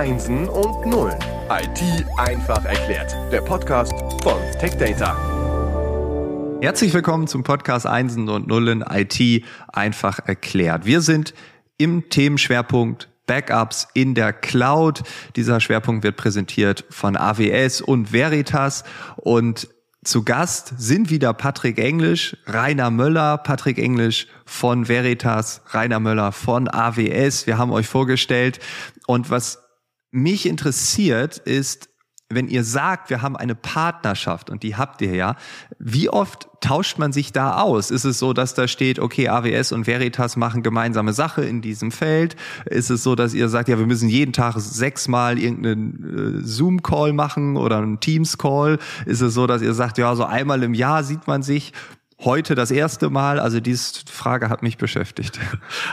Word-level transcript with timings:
Einsen 0.00 0.48
und 0.48 0.86
Nullen. 0.86 1.18
IT 1.50 2.06
einfach 2.16 2.64
erklärt. 2.64 3.14
Der 3.30 3.42
Podcast 3.42 3.92
von 4.22 4.40
TechData. 4.58 5.14
Herzlich 6.62 6.94
willkommen 6.94 7.26
zum 7.26 7.42
Podcast 7.42 7.86
Einsen 7.86 8.30
und 8.30 8.46
Nullen 8.46 8.82
IT 8.90 9.44
einfach 9.68 10.20
erklärt. 10.26 10.86
Wir 10.86 11.02
sind 11.02 11.34
im 11.76 12.08
Themenschwerpunkt 12.08 13.10
Backups 13.26 13.88
in 13.92 14.14
der 14.14 14.32
Cloud. 14.32 15.02
Dieser 15.36 15.60
Schwerpunkt 15.60 16.02
wird 16.02 16.16
präsentiert 16.16 16.86
von 16.88 17.14
AWS 17.18 17.82
und 17.82 18.10
Veritas 18.10 18.84
und 19.16 19.68
zu 20.02 20.24
Gast 20.24 20.72
sind 20.78 21.10
wieder 21.10 21.34
Patrick 21.34 21.78
Englisch, 21.78 22.38
Rainer 22.46 22.90
Möller, 22.90 23.36
Patrick 23.36 23.76
Englisch 23.76 24.28
von 24.46 24.88
Veritas, 24.88 25.60
Rainer 25.72 26.00
Möller 26.00 26.32
von 26.32 26.68
AWS. 26.68 27.46
Wir 27.46 27.58
haben 27.58 27.70
euch 27.70 27.86
vorgestellt. 27.86 28.60
Und 29.06 29.28
was 29.28 29.69
mich 30.10 30.46
interessiert 30.46 31.38
ist, 31.38 31.90
wenn 32.32 32.46
ihr 32.46 32.62
sagt, 32.62 33.10
wir 33.10 33.22
haben 33.22 33.36
eine 33.36 33.56
Partnerschaft 33.56 34.50
und 34.50 34.62
die 34.62 34.76
habt 34.76 35.02
ihr 35.02 35.14
ja, 35.14 35.34
wie 35.80 36.08
oft 36.08 36.48
tauscht 36.60 36.96
man 36.96 37.12
sich 37.12 37.32
da 37.32 37.60
aus? 37.60 37.90
Ist 37.90 38.04
es 38.04 38.20
so, 38.20 38.32
dass 38.32 38.54
da 38.54 38.68
steht, 38.68 39.00
okay, 39.00 39.28
AWS 39.28 39.72
und 39.72 39.88
Veritas 39.88 40.36
machen 40.36 40.62
gemeinsame 40.62 41.12
Sache 41.12 41.44
in 41.44 41.60
diesem 41.60 41.90
Feld? 41.90 42.36
Ist 42.66 42.88
es 42.88 43.02
so, 43.02 43.16
dass 43.16 43.34
ihr 43.34 43.48
sagt, 43.48 43.68
ja, 43.68 43.78
wir 43.78 43.86
müssen 43.86 44.08
jeden 44.08 44.32
Tag 44.32 44.54
sechsmal 44.58 45.38
irgendeinen 45.38 46.38
äh, 46.38 46.46
Zoom-Call 46.46 47.12
machen 47.12 47.56
oder 47.56 47.78
einen 47.78 47.98
Teams-Call? 47.98 48.78
Ist 49.06 49.22
es 49.22 49.34
so, 49.34 49.48
dass 49.48 49.60
ihr 49.60 49.74
sagt, 49.74 49.98
ja, 49.98 50.14
so 50.14 50.24
einmal 50.24 50.62
im 50.62 50.74
Jahr 50.74 51.02
sieht 51.02 51.26
man 51.26 51.42
sich? 51.42 51.72
Heute 52.20 52.54
das 52.54 52.70
erste 52.70 53.10
Mal? 53.10 53.40
Also 53.40 53.58
diese 53.58 54.04
Frage 54.08 54.50
hat 54.50 54.62
mich 54.62 54.78
beschäftigt. 54.78 55.40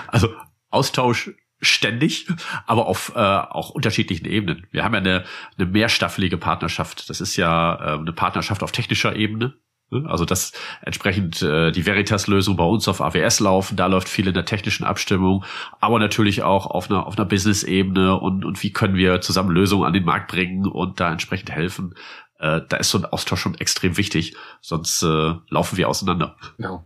Also 0.08 0.30
Austausch 0.70 1.32
ständig, 1.60 2.28
aber 2.66 2.88
auf 2.88 3.14
äh, 3.16 3.20
auch 3.20 3.70
unterschiedlichen 3.72 4.26
Ebenen. 4.26 4.68
Wir 4.72 4.84
haben 4.84 4.94
ja 4.94 5.00
eine, 5.00 5.24
eine 5.58 5.68
mehrstaffelige 5.68 6.38
Partnerschaft. 6.38 7.10
Das 7.10 7.22
ist 7.22 7.36
ja 7.36 7.76
äh, 7.76 8.00
eine 8.00 8.14
Partnerschaft 8.14 8.64
auf 8.64 8.72
technischer 8.72 9.16
Ebene. 9.16 9.56
Ne? 9.90 10.06
Also 10.08 10.26
dass 10.26 10.52
entsprechend 10.82 11.42
äh, 11.42 11.72
die 11.72 11.86
Veritas-Lösung 11.86 12.58
bei 12.58 12.64
uns 12.64 12.88
auf 12.88 13.02
AWS 13.02 13.40
laufen, 13.40 13.76
da 13.76 13.88
läuft 13.88 14.10
viel 14.10 14.28
in 14.28 14.34
der 14.34 14.46
technischen 14.46 14.84
Abstimmung, 14.84 15.46
aber 15.80 16.00
natürlich 16.00 16.44
auch 16.44 16.68
auf 16.68 16.90
einer 16.90 17.08
auf 17.08 17.18
einer 17.18 17.26
Business-Ebene 17.26 18.20
und 18.20 18.44
und 18.46 18.62
wie 18.64 18.74
können 18.74 18.96
wir 18.96 19.22
zusammen 19.22 19.52
Lösungen 19.52 19.86
an 19.86 19.94
den 19.94 20.06
Markt 20.06 20.30
bringen 20.30 20.68
und 20.68 21.00
da 21.00 21.12
entsprechend 21.12 21.52
helfen. 21.52 21.96
Äh, 22.40 22.62
da 22.68 22.78
ist 22.78 22.92
so 22.92 22.98
ein 23.00 23.06
Austausch 23.06 23.42
schon 23.42 23.56
extrem 23.56 23.98
wichtig, 23.98 24.36
sonst 24.62 25.02
äh, 25.04 25.34
laufen 25.50 25.78
wir 25.78 25.90
auseinander. 25.90 26.36
Genau. 26.58 26.86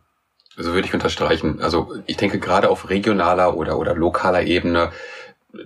Also 0.57 0.73
würde 0.73 0.87
ich 0.87 0.93
unterstreichen. 0.93 1.61
Also 1.61 1.93
ich 2.05 2.17
denke 2.17 2.39
gerade 2.39 2.69
auf 2.69 2.89
regionaler 2.89 3.55
oder, 3.55 3.77
oder 3.77 3.95
lokaler 3.95 4.43
Ebene, 4.43 4.91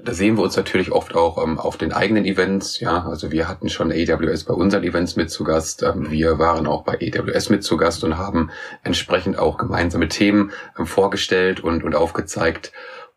da 0.03 0.13
sehen 0.13 0.37
wir 0.37 0.43
uns 0.43 0.55
natürlich 0.55 0.91
oft 0.91 1.15
auch 1.15 1.41
ähm, 1.43 1.59
auf 1.59 1.77
den 1.77 1.93
eigenen 1.93 2.25
Events. 2.25 2.79
Ja, 2.79 3.05
also 3.05 3.31
wir 3.31 3.47
hatten 3.47 3.69
schon 3.69 3.91
AWS 3.91 4.45
bei 4.45 4.53
unseren 4.53 4.83
Events 4.83 5.15
mit 5.15 5.29
zu 5.29 5.43
Gast. 5.43 5.83
Ähm, 5.83 6.09
wir 6.09 6.39
waren 6.39 6.65
auch 6.65 6.83
bei 6.83 6.93
AWS 6.93 7.49
mit 7.49 7.63
zu 7.63 7.77
Gast 7.77 8.03
und 8.03 8.17
haben 8.17 8.49
entsprechend 8.83 9.37
auch 9.37 9.57
gemeinsame 9.57 10.07
Themen 10.07 10.51
ähm, 10.77 10.87
vorgestellt 10.87 11.59
und, 11.59 11.83
und 11.83 11.95
aufgezeigt. 11.95 12.71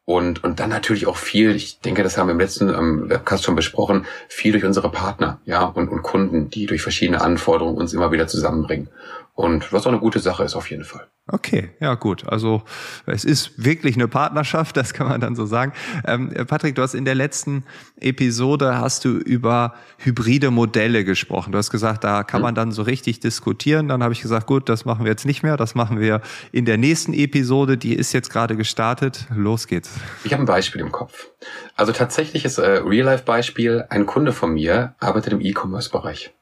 Und, 0.04 0.42
und 0.42 0.60
dann 0.60 0.70
natürlich 0.70 1.06
auch 1.06 1.16
viel, 1.16 1.54
ich 1.54 1.80
denke, 1.80 2.02
das 2.02 2.16
haben 2.16 2.28
wir 2.28 2.32
im 2.32 2.40
letzten 2.40 2.70
ähm, 2.70 3.10
Webcast 3.10 3.44
schon 3.44 3.56
besprochen, 3.56 4.06
viel 4.28 4.52
durch 4.52 4.64
unsere 4.64 4.90
Partner, 4.90 5.38
ja, 5.44 5.64
und, 5.64 5.88
und 5.88 6.02
Kunden, 6.02 6.48
die 6.48 6.64
durch 6.64 6.80
verschiedene 6.80 7.20
Anforderungen 7.20 7.76
uns 7.76 7.92
immer 7.92 8.10
wieder 8.10 8.26
zusammenbringen. 8.26 8.88
Und 9.34 9.70
was 9.72 9.86
auch 9.86 9.90
eine 9.90 10.00
gute 10.00 10.18
Sache 10.18 10.44
ist 10.44 10.56
auf 10.56 10.70
jeden 10.70 10.84
Fall. 10.84 11.08
Okay, 11.30 11.68
ja 11.78 11.94
gut. 11.94 12.26
Also 12.26 12.62
es 13.04 13.26
ist 13.26 13.62
wirklich 13.62 13.96
eine 13.96 14.08
Partnerschaft, 14.08 14.76
das 14.78 14.94
kann 14.94 15.08
man 15.08 15.20
dann 15.20 15.36
so 15.36 15.44
sagen. 15.44 15.72
Ähm, 16.06 16.32
Patrick, 16.46 16.74
du 16.74 16.82
hast 16.82 16.94
in 16.94 17.04
der 17.04 17.14
letzten 17.14 17.64
Episode 18.00 18.78
hast 18.78 19.04
du 19.04 19.10
über 19.10 19.74
hybride 19.98 20.50
Modelle 20.50 21.04
gesprochen. 21.04 21.52
Du 21.52 21.58
hast 21.58 21.70
gesagt, 21.70 22.02
da 22.04 22.22
kann 22.22 22.40
man 22.40 22.54
dann 22.54 22.72
so 22.72 22.82
richtig 22.82 23.20
diskutieren. 23.20 23.88
Dann 23.88 24.02
habe 24.02 24.14
ich 24.14 24.22
gesagt, 24.22 24.46
gut, 24.46 24.70
das 24.70 24.86
machen 24.86 25.04
wir 25.04 25.10
jetzt 25.10 25.26
nicht 25.26 25.42
mehr. 25.42 25.58
Das 25.58 25.74
machen 25.74 26.00
wir 26.00 26.22
in 26.50 26.64
der 26.64 26.78
nächsten 26.78 27.12
Episode. 27.12 27.76
Die 27.76 27.94
ist 27.94 28.14
jetzt 28.14 28.30
gerade 28.30 28.56
gestartet. 28.56 29.26
Los 29.34 29.66
geht's. 29.66 29.90
Ich 30.24 30.32
habe 30.32 30.42
ein 30.42 30.46
Beispiel 30.46 30.80
im 30.80 30.92
Kopf. 30.92 31.28
Also 31.76 31.92
tatsächlich 31.92 32.46
ist 32.46 32.56
äh, 32.56 32.78
Real-Life-Beispiel. 32.78 33.84
Ein 33.90 34.06
Kunde 34.06 34.32
von 34.32 34.54
mir 34.54 34.94
arbeitet 34.98 35.34
im 35.34 35.42
E-Commerce-Bereich. 35.42 36.32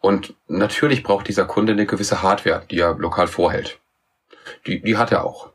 Und 0.00 0.34
natürlich 0.48 1.02
braucht 1.02 1.28
dieser 1.28 1.44
Kunde 1.44 1.72
eine 1.72 1.86
gewisse 1.86 2.22
Hardware, 2.22 2.64
die 2.70 2.78
er 2.78 2.94
lokal 2.94 3.26
vorhält. 3.26 3.80
Die, 4.66 4.80
die 4.80 4.96
hat 4.96 5.12
er 5.12 5.24
auch. 5.24 5.50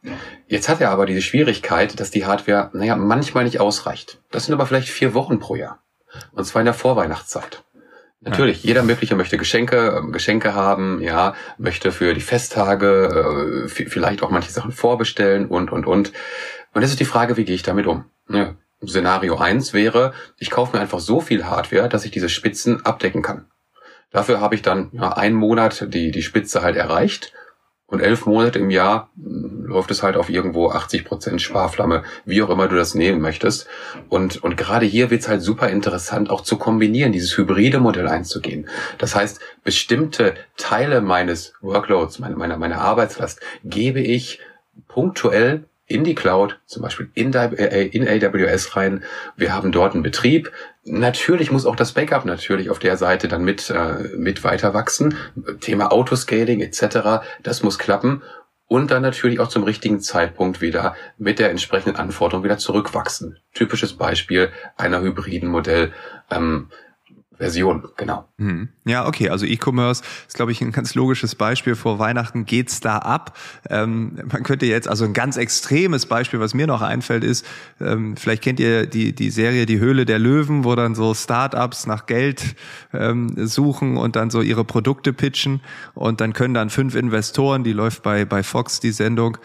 Jetzt 0.47 0.69
hat 0.69 0.81
er 0.81 0.91
aber 0.91 1.05
diese 1.05 1.21
Schwierigkeit, 1.21 1.99
dass 1.99 2.11
die 2.11 2.25
Hardware, 2.25 2.69
naja, 2.73 2.95
manchmal 2.95 3.43
nicht 3.43 3.59
ausreicht. 3.59 4.19
Das 4.31 4.45
sind 4.45 4.53
aber 4.53 4.65
vielleicht 4.65 4.89
vier 4.89 5.13
Wochen 5.13 5.39
pro 5.39 5.55
Jahr. 5.55 5.79
Und 6.33 6.45
zwar 6.45 6.61
in 6.61 6.65
der 6.65 6.73
Vorweihnachtszeit. 6.73 7.63
Natürlich, 8.23 8.63
jeder 8.63 8.83
mögliche 8.83 9.15
möchte 9.15 9.37
Geschenke, 9.37 9.97
ähm, 9.97 10.11
Geschenke 10.11 10.53
haben, 10.53 11.01
ja, 11.01 11.33
möchte 11.57 11.91
für 11.91 12.13
die 12.13 12.21
Festtage 12.21 13.65
äh, 13.65 13.67
vielleicht 13.67 14.21
auch 14.21 14.29
manche 14.29 14.51
Sachen 14.51 14.71
vorbestellen 14.71 15.47
und, 15.47 15.71
und, 15.71 15.87
und. 15.87 16.11
Und 16.73 16.81
das 16.81 16.91
ist 16.91 16.99
die 16.99 17.05
Frage, 17.05 17.35
wie 17.37 17.45
gehe 17.45 17.55
ich 17.55 17.63
damit 17.63 17.87
um? 17.87 18.05
Ja, 18.29 18.53
Szenario 18.85 19.37
eins 19.37 19.73
wäre, 19.73 20.13
ich 20.37 20.51
kaufe 20.51 20.75
mir 20.75 20.81
einfach 20.81 20.99
so 20.99 21.19
viel 21.19 21.45
Hardware, 21.45 21.89
dass 21.89 22.05
ich 22.05 22.11
diese 22.11 22.29
Spitzen 22.29 22.85
abdecken 22.85 23.23
kann. 23.23 23.47
Dafür 24.11 24.39
habe 24.39 24.53
ich 24.53 24.61
dann 24.61 24.89
ja, 24.93 25.13
einen 25.13 25.35
Monat 25.35 25.87
die, 25.93 26.11
die 26.11 26.21
Spitze 26.21 26.61
halt 26.61 26.75
erreicht 26.75 27.33
und 27.91 27.99
elf 27.99 28.25
Monate 28.25 28.57
im 28.57 28.71
Jahr 28.71 29.09
hm, 29.21 29.65
läuft 29.65 29.91
es 29.91 30.01
halt 30.01 30.15
auf 30.15 30.29
irgendwo 30.29 30.69
80 30.69 31.05
Prozent 31.05 31.41
Sparflamme, 31.41 32.03
wie 32.25 32.41
auch 32.41 32.49
immer 32.49 32.67
du 32.67 32.75
das 32.75 32.95
nehmen 32.95 33.21
möchtest. 33.21 33.67
Und, 34.09 34.43
und 34.43 34.57
gerade 34.57 34.85
hier 34.85 35.11
wird 35.11 35.21
es 35.21 35.27
halt 35.27 35.41
super 35.41 35.69
interessant, 35.69 36.29
auch 36.29 36.41
zu 36.41 36.57
kombinieren, 36.57 37.11
dieses 37.11 37.37
hybride 37.37 37.79
Modell 37.79 38.07
einzugehen. 38.07 38.67
Das 38.97 39.15
heißt, 39.15 39.39
bestimmte 39.63 40.33
Teile 40.57 41.01
meines 41.01 41.53
Workloads, 41.61 42.19
meiner, 42.19 42.35
meiner, 42.35 42.57
meiner 42.57 42.81
Arbeitslast, 42.81 43.39
gebe 43.63 43.99
ich 43.99 44.39
punktuell 44.87 45.65
in 45.91 46.03
die 46.03 46.15
Cloud, 46.15 46.59
zum 46.65 46.81
Beispiel 46.81 47.09
in, 47.13 47.33
äh, 47.33 47.83
in 47.83 48.07
AWS 48.07 48.75
rein. 48.75 49.03
Wir 49.35 49.53
haben 49.53 49.71
dort 49.71 49.93
einen 49.93 50.03
Betrieb. 50.03 50.51
Natürlich 50.83 51.51
muss 51.51 51.65
auch 51.65 51.75
das 51.75 51.91
Backup 51.91 52.25
natürlich 52.25 52.69
auf 52.69 52.79
der 52.79 52.97
Seite 52.97 53.27
dann 53.27 53.43
mit, 53.43 53.69
äh, 53.69 54.15
mit 54.17 54.43
weiter 54.43 54.73
wachsen. 54.73 55.15
Thema 55.59 55.91
Autoscaling 55.91 56.61
etc. 56.61 57.23
Das 57.43 57.63
muss 57.63 57.77
klappen. 57.77 58.21
Und 58.67 58.89
dann 58.89 59.01
natürlich 59.01 59.41
auch 59.41 59.49
zum 59.49 59.63
richtigen 59.63 59.99
Zeitpunkt 59.99 60.61
wieder 60.61 60.95
mit 61.17 61.39
der 61.39 61.49
entsprechenden 61.49 61.97
Anforderung 61.97 62.45
wieder 62.45 62.57
zurückwachsen. 62.57 63.37
Typisches 63.53 63.93
Beispiel 63.93 64.49
einer 64.77 65.01
hybriden 65.01 65.49
Modell. 65.49 65.91
Ähm, 66.29 66.69
Version, 67.41 67.83
genau. 67.97 68.29
Hm. 68.37 68.69
Ja, 68.85 69.07
okay, 69.07 69.29
also 69.29 69.47
E-Commerce 69.47 70.03
ist, 70.27 70.35
glaube 70.35 70.51
ich, 70.51 70.61
ein 70.61 70.71
ganz 70.71 70.93
logisches 70.93 71.33
Beispiel. 71.33 71.75
Vor 71.75 71.97
Weihnachten 71.97 72.45
geht's 72.45 72.81
da 72.81 72.99
ab. 72.99 73.35
Ähm, 73.67 74.19
man 74.31 74.43
könnte 74.43 74.67
jetzt, 74.67 74.87
also 74.87 75.05
ein 75.05 75.13
ganz 75.13 75.37
extremes 75.37 76.05
Beispiel, 76.05 76.39
was 76.39 76.53
mir 76.53 76.67
noch 76.67 76.83
einfällt, 76.83 77.23
ist, 77.23 77.43
ähm, 77.79 78.15
vielleicht 78.15 78.43
kennt 78.43 78.59
ihr 78.59 78.85
die, 78.85 79.13
die 79.13 79.31
Serie 79.31 79.65
Die 79.65 79.79
Höhle 79.79 80.05
der 80.05 80.19
Löwen, 80.19 80.63
wo 80.65 80.75
dann 80.75 80.93
so 80.93 81.15
Startups 81.15 81.87
nach 81.87 82.05
Geld 82.05 82.55
ähm, 82.93 83.33
suchen 83.47 83.97
und 83.97 84.15
dann 84.15 84.29
so 84.29 84.41
ihre 84.41 84.63
Produkte 84.63 85.11
pitchen 85.11 85.61
und 85.95 86.21
dann 86.21 86.33
können 86.33 86.53
dann 86.53 86.69
fünf 86.69 86.93
Investoren, 86.93 87.63
die 87.63 87.73
läuft 87.73 88.03
bei, 88.03 88.23
bei 88.23 88.43
Fox, 88.43 88.79
die 88.79 88.91
Sendung, 88.91 89.39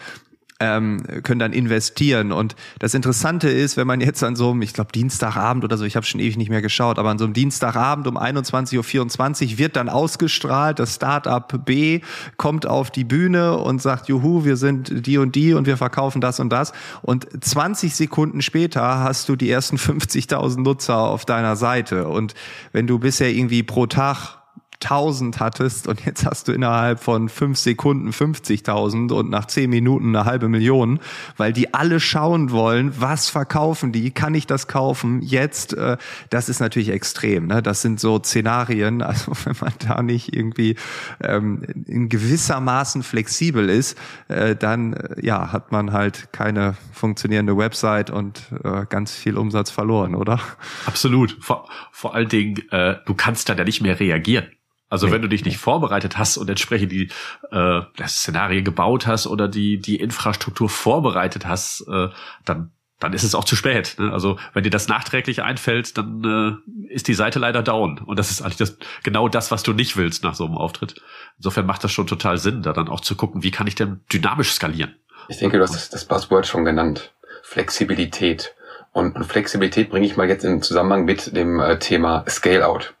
ähm, 0.59 1.03
können 1.23 1.39
dann 1.39 1.53
investieren. 1.53 2.31
Und 2.31 2.55
das 2.79 2.93
Interessante 2.93 3.49
ist, 3.49 3.77
wenn 3.77 3.87
man 3.87 4.01
jetzt 4.01 4.23
an 4.23 4.35
so 4.35 4.51
einem, 4.51 4.61
ich 4.61 4.73
glaube 4.73 4.91
Dienstagabend 4.91 5.63
oder 5.63 5.77
so, 5.77 5.85
ich 5.85 5.95
habe 5.95 6.05
schon 6.05 6.19
ewig 6.19 6.37
nicht 6.37 6.49
mehr 6.49 6.61
geschaut, 6.61 6.99
aber 6.99 7.09
an 7.09 7.17
so 7.17 7.25
einem 7.25 7.33
Dienstagabend 7.33 8.07
um 8.07 8.17
21.24 8.17 9.51
Uhr 9.51 9.57
wird 9.57 9.75
dann 9.75 9.89
ausgestrahlt, 9.89 10.79
das 10.79 10.95
Startup 10.95 11.65
B 11.65 12.01
kommt 12.37 12.65
auf 12.65 12.91
die 12.91 13.03
Bühne 13.03 13.57
und 13.57 13.81
sagt, 13.81 14.07
juhu, 14.07 14.45
wir 14.45 14.57
sind 14.57 15.05
die 15.05 15.17
und 15.17 15.35
die 15.35 15.53
und 15.53 15.67
wir 15.67 15.77
verkaufen 15.77 16.21
das 16.21 16.39
und 16.39 16.49
das. 16.49 16.73
Und 17.01 17.27
20 17.39 17.95
Sekunden 17.95 18.41
später 18.41 18.99
hast 18.99 19.29
du 19.29 19.35
die 19.35 19.49
ersten 19.49 19.77
50.000 19.77 20.61
Nutzer 20.61 20.97
auf 20.97 21.25
deiner 21.25 21.55
Seite. 21.55 22.07
Und 22.07 22.33
wenn 22.71 22.87
du 22.87 22.99
bisher 22.99 23.29
irgendwie 23.29 23.63
pro 23.63 23.85
Tag 23.85 24.37
1000 24.83 25.39
hattest 25.39 25.87
und 25.87 26.05
jetzt 26.05 26.25
hast 26.25 26.47
du 26.47 26.51
innerhalb 26.51 26.99
von 26.99 27.29
fünf 27.29 27.57
Sekunden 27.57 28.11
50.000 28.11 29.11
und 29.11 29.29
nach 29.29 29.45
zehn 29.45 29.69
Minuten 29.69 30.15
eine 30.15 30.25
halbe 30.25 30.49
Million, 30.49 30.99
weil 31.35 31.51
die 31.51 31.73
alle 31.73 31.99
schauen 31.99 32.51
wollen, 32.51 32.93
was 32.99 33.29
verkaufen 33.29 33.91
die, 33.91 34.11
kann 34.11 34.35
ich 34.35 34.45
das 34.45 34.67
kaufen 34.67 35.21
jetzt? 35.21 35.73
Äh, 35.73 35.97
das 36.29 36.47
ist 36.47 36.59
natürlich 36.59 36.89
extrem. 36.89 37.47
Ne? 37.47 37.63
Das 37.63 37.81
sind 37.81 37.99
so 37.99 38.19
Szenarien, 38.19 39.01
also 39.07 39.31
wenn 39.45 39.55
man 39.59 39.73
da 39.79 40.03
nicht 40.03 40.35
irgendwie 40.35 40.75
ähm, 41.21 41.63
in 41.87 42.07
gewissermaßen 42.09 43.01
flexibel 43.01 43.69
ist, 43.69 43.97
äh, 44.27 44.55
dann 44.55 44.93
äh, 44.93 45.25
ja 45.25 45.51
hat 45.51 45.71
man 45.71 45.91
halt 45.91 46.31
keine 46.31 46.75
funktionierende 46.93 47.57
Website 47.57 48.09
und 48.09 48.43
äh, 48.63 48.85
ganz 48.87 49.15
viel 49.15 49.37
Umsatz 49.37 49.71
verloren, 49.71 50.13
oder? 50.13 50.39
Absolut. 50.85 51.37
Vor, 51.41 51.67
vor 51.91 52.13
allen 52.13 52.29
Dingen, 52.29 52.57
äh, 52.69 52.97
du 53.05 53.15
kannst 53.15 53.49
dann 53.49 53.57
ja 53.57 53.63
nicht 53.63 53.81
mehr 53.81 53.99
reagieren. 53.99 54.47
Also 54.89 55.07
nee, 55.07 55.13
wenn 55.13 55.21
du 55.21 55.29
dich 55.29 55.43
nicht 55.43 55.57
vorbereitet 55.57 56.17
hast 56.17 56.37
und 56.37 56.49
entsprechend 56.49 56.91
die 56.91 57.09
äh, 57.51 57.81
das 57.97 58.17
Szenario 58.17 58.63
gebaut 58.63 59.07
hast 59.07 59.27
oder 59.27 59.47
die 59.47 59.79
die 59.79 59.97
Infrastruktur 59.97 60.69
vorbereitet 60.69 61.45
hast, 61.45 61.85
äh, 61.89 62.09
dann 62.45 62.71
dann 62.99 63.13
ist 63.13 63.23
es 63.23 63.35
auch 63.35 63.43
zu 63.43 63.55
spät. 63.55 63.95
Ne? 63.99 64.11
Also 64.11 64.39
wenn 64.53 64.63
dir 64.63 64.69
das 64.69 64.87
nachträglich 64.87 65.43
einfällt, 65.43 65.97
dann 65.97 66.23
äh, 66.23 66.93
ist 66.93 67.07
die 67.07 67.13
Seite 67.13 67.37
leider 67.37 67.61
down. 67.61 67.99
Und 67.99 68.17
das 68.17 68.31
ist 68.31 68.41
eigentlich 68.41 68.57
das, 68.57 68.77
genau 69.03 69.27
das, 69.27 69.51
was 69.51 69.63
du 69.63 69.73
nicht 69.73 69.97
willst 69.97 70.23
nach 70.23 70.33
so 70.33 70.45
einem 70.45 70.57
Auftritt. 70.57 70.99
Insofern 71.37 71.67
macht 71.67 71.83
das 71.83 71.91
schon 71.91 72.07
total 72.07 72.37
Sinn, 72.37 72.63
da 72.63 72.73
dann 72.73 72.87
auch 72.87 73.01
zu 73.01 73.15
gucken, 73.15 73.43
wie 73.43 73.51
kann 73.51 73.67
ich 73.67 73.75
denn 73.75 74.01
dynamisch 74.11 74.51
skalieren. 74.51 74.95
Ich 75.27 75.37
denke, 75.37 75.57
du 75.57 75.63
hast 75.63 75.75
das, 75.75 75.89
das 75.89 76.05
Buzzword 76.05 76.47
schon 76.47 76.65
genannt. 76.65 77.13
Flexibilität. 77.43 78.55
Und, 78.93 79.15
und 79.15 79.25
Flexibilität 79.25 79.89
bringe 79.89 80.07
ich 80.07 80.17
mal 80.17 80.27
jetzt 80.27 80.43
in 80.43 80.63
Zusammenhang 80.63 81.05
mit 81.05 81.35
dem 81.35 81.59
äh, 81.59 81.77
Thema 81.77 82.25
Scale-out. 82.27 82.95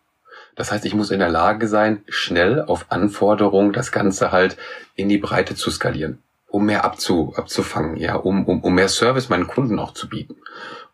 Das 0.57 0.71
heißt, 0.71 0.85
ich 0.85 0.95
muss 0.95 1.11
in 1.11 1.19
der 1.19 1.29
Lage 1.29 1.67
sein, 1.67 2.03
schnell 2.09 2.61
auf 2.61 2.87
Anforderungen 2.89 3.71
das 3.71 3.93
Ganze 3.93 4.31
halt 4.33 4.57
in 4.95 5.07
die 5.07 5.19
Breite 5.19 5.55
zu 5.55 5.71
skalieren 5.71 6.21
um 6.49 6.65
mehr 6.65 6.85
abzu, 6.85 7.33
abzufangen, 7.35 7.97
ja, 7.97 8.15
um, 8.15 8.45
um, 8.45 8.61
um 8.61 8.73
mehr 8.73 8.87
Service 8.87 9.29
meinen 9.29 9.47
Kunden 9.47 9.79
auch 9.79 9.93
zu 9.93 10.07
bieten. 10.07 10.35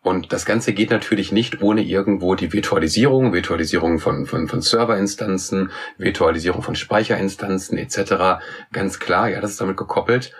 Und 0.02 0.34
das 0.34 0.44
Ganze 0.44 0.74
geht 0.74 0.90
natürlich 0.90 1.32
nicht 1.32 1.62
ohne 1.62 1.82
irgendwo 1.82 2.34
die 2.34 2.52
Virtualisierung, 2.52 3.32
Virtualisierung 3.32 3.98
von, 3.98 4.26
von, 4.26 4.48
von 4.48 4.60
Serverinstanzen, 4.60 5.70
Virtualisierung 5.96 6.62
von 6.62 6.74
Speicherinstanzen 6.74 7.78
etc. 7.78 8.44
Ganz 8.72 8.98
klar, 8.98 9.30
ja, 9.30 9.40
das 9.40 9.52
ist 9.52 9.60
damit 9.62 9.78
gekoppelt. 9.78 10.32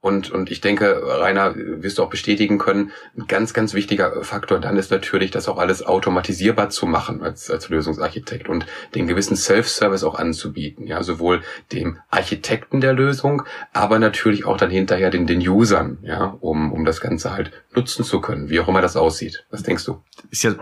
Und, 0.00 0.30
und 0.30 0.50
ich 0.50 0.60
denke, 0.60 1.02
Rainer, 1.04 1.54
wirst 1.56 1.98
du 1.98 2.04
auch 2.04 2.10
bestätigen 2.10 2.58
können, 2.58 2.92
ein 3.16 3.26
ganz, 3.26 3.52
ganz 3.52 3.74
wichtiger 3.74 4.22
Faktor 4.22 4.60
dann 4.60 4.76
ist 4.76 4.92
natürlich, 4.92 5.32
das 5.32 5.48
auch 5.48 5.58
alles 5.58 5.84
automatisierbar 5.84 6.70
zu 6.70 6.86
machen 6.86 7.20
als, 7.20 7.50
als 7.50 7.68
Lösungsarchitekt 7.68 8.48
und 8.48 8.64
den 8.94 9.08
gewissen 9.08 9.36
Self-Service 9.36 10.04
auch 10.04 10.14
anzubieten. 10.14 10.86
Ja, 10.86 11.02
sowohl 11.02 11.42
dem 11.72 11.98
Architekten 12.10 12.80
der 12.80 12.92
Lösung, 12.92 13.42
aber 13.72 13.98
natürlich 13.98 14.44
auch 14.44 14.56
dann 14.56 14.70
hinterher 14.70 15.10
den, 15.10 15.26
den 15.26 15.40
Usern, 15.40 15.98
ja, 16.02 16.36
um, 16.40 16.72
um 16.72 16.84
das 16.84 17.00
Ganze 17.00 17.32
halt 17.32 17.50
nutzen 17.74 18.04
zu 18.04 18.20
können, 18.20 18.50
wie 18.50 18.60
auch 18.60 18.68
immer 18.68 18.82
das 18.82 18.96
aussieht. 18.96 19.46
Was 19.50 19.64
denkst 19.64 19.84
du? 19.84 20.00
Ist 20.30 20.44
ja 20.44 20.54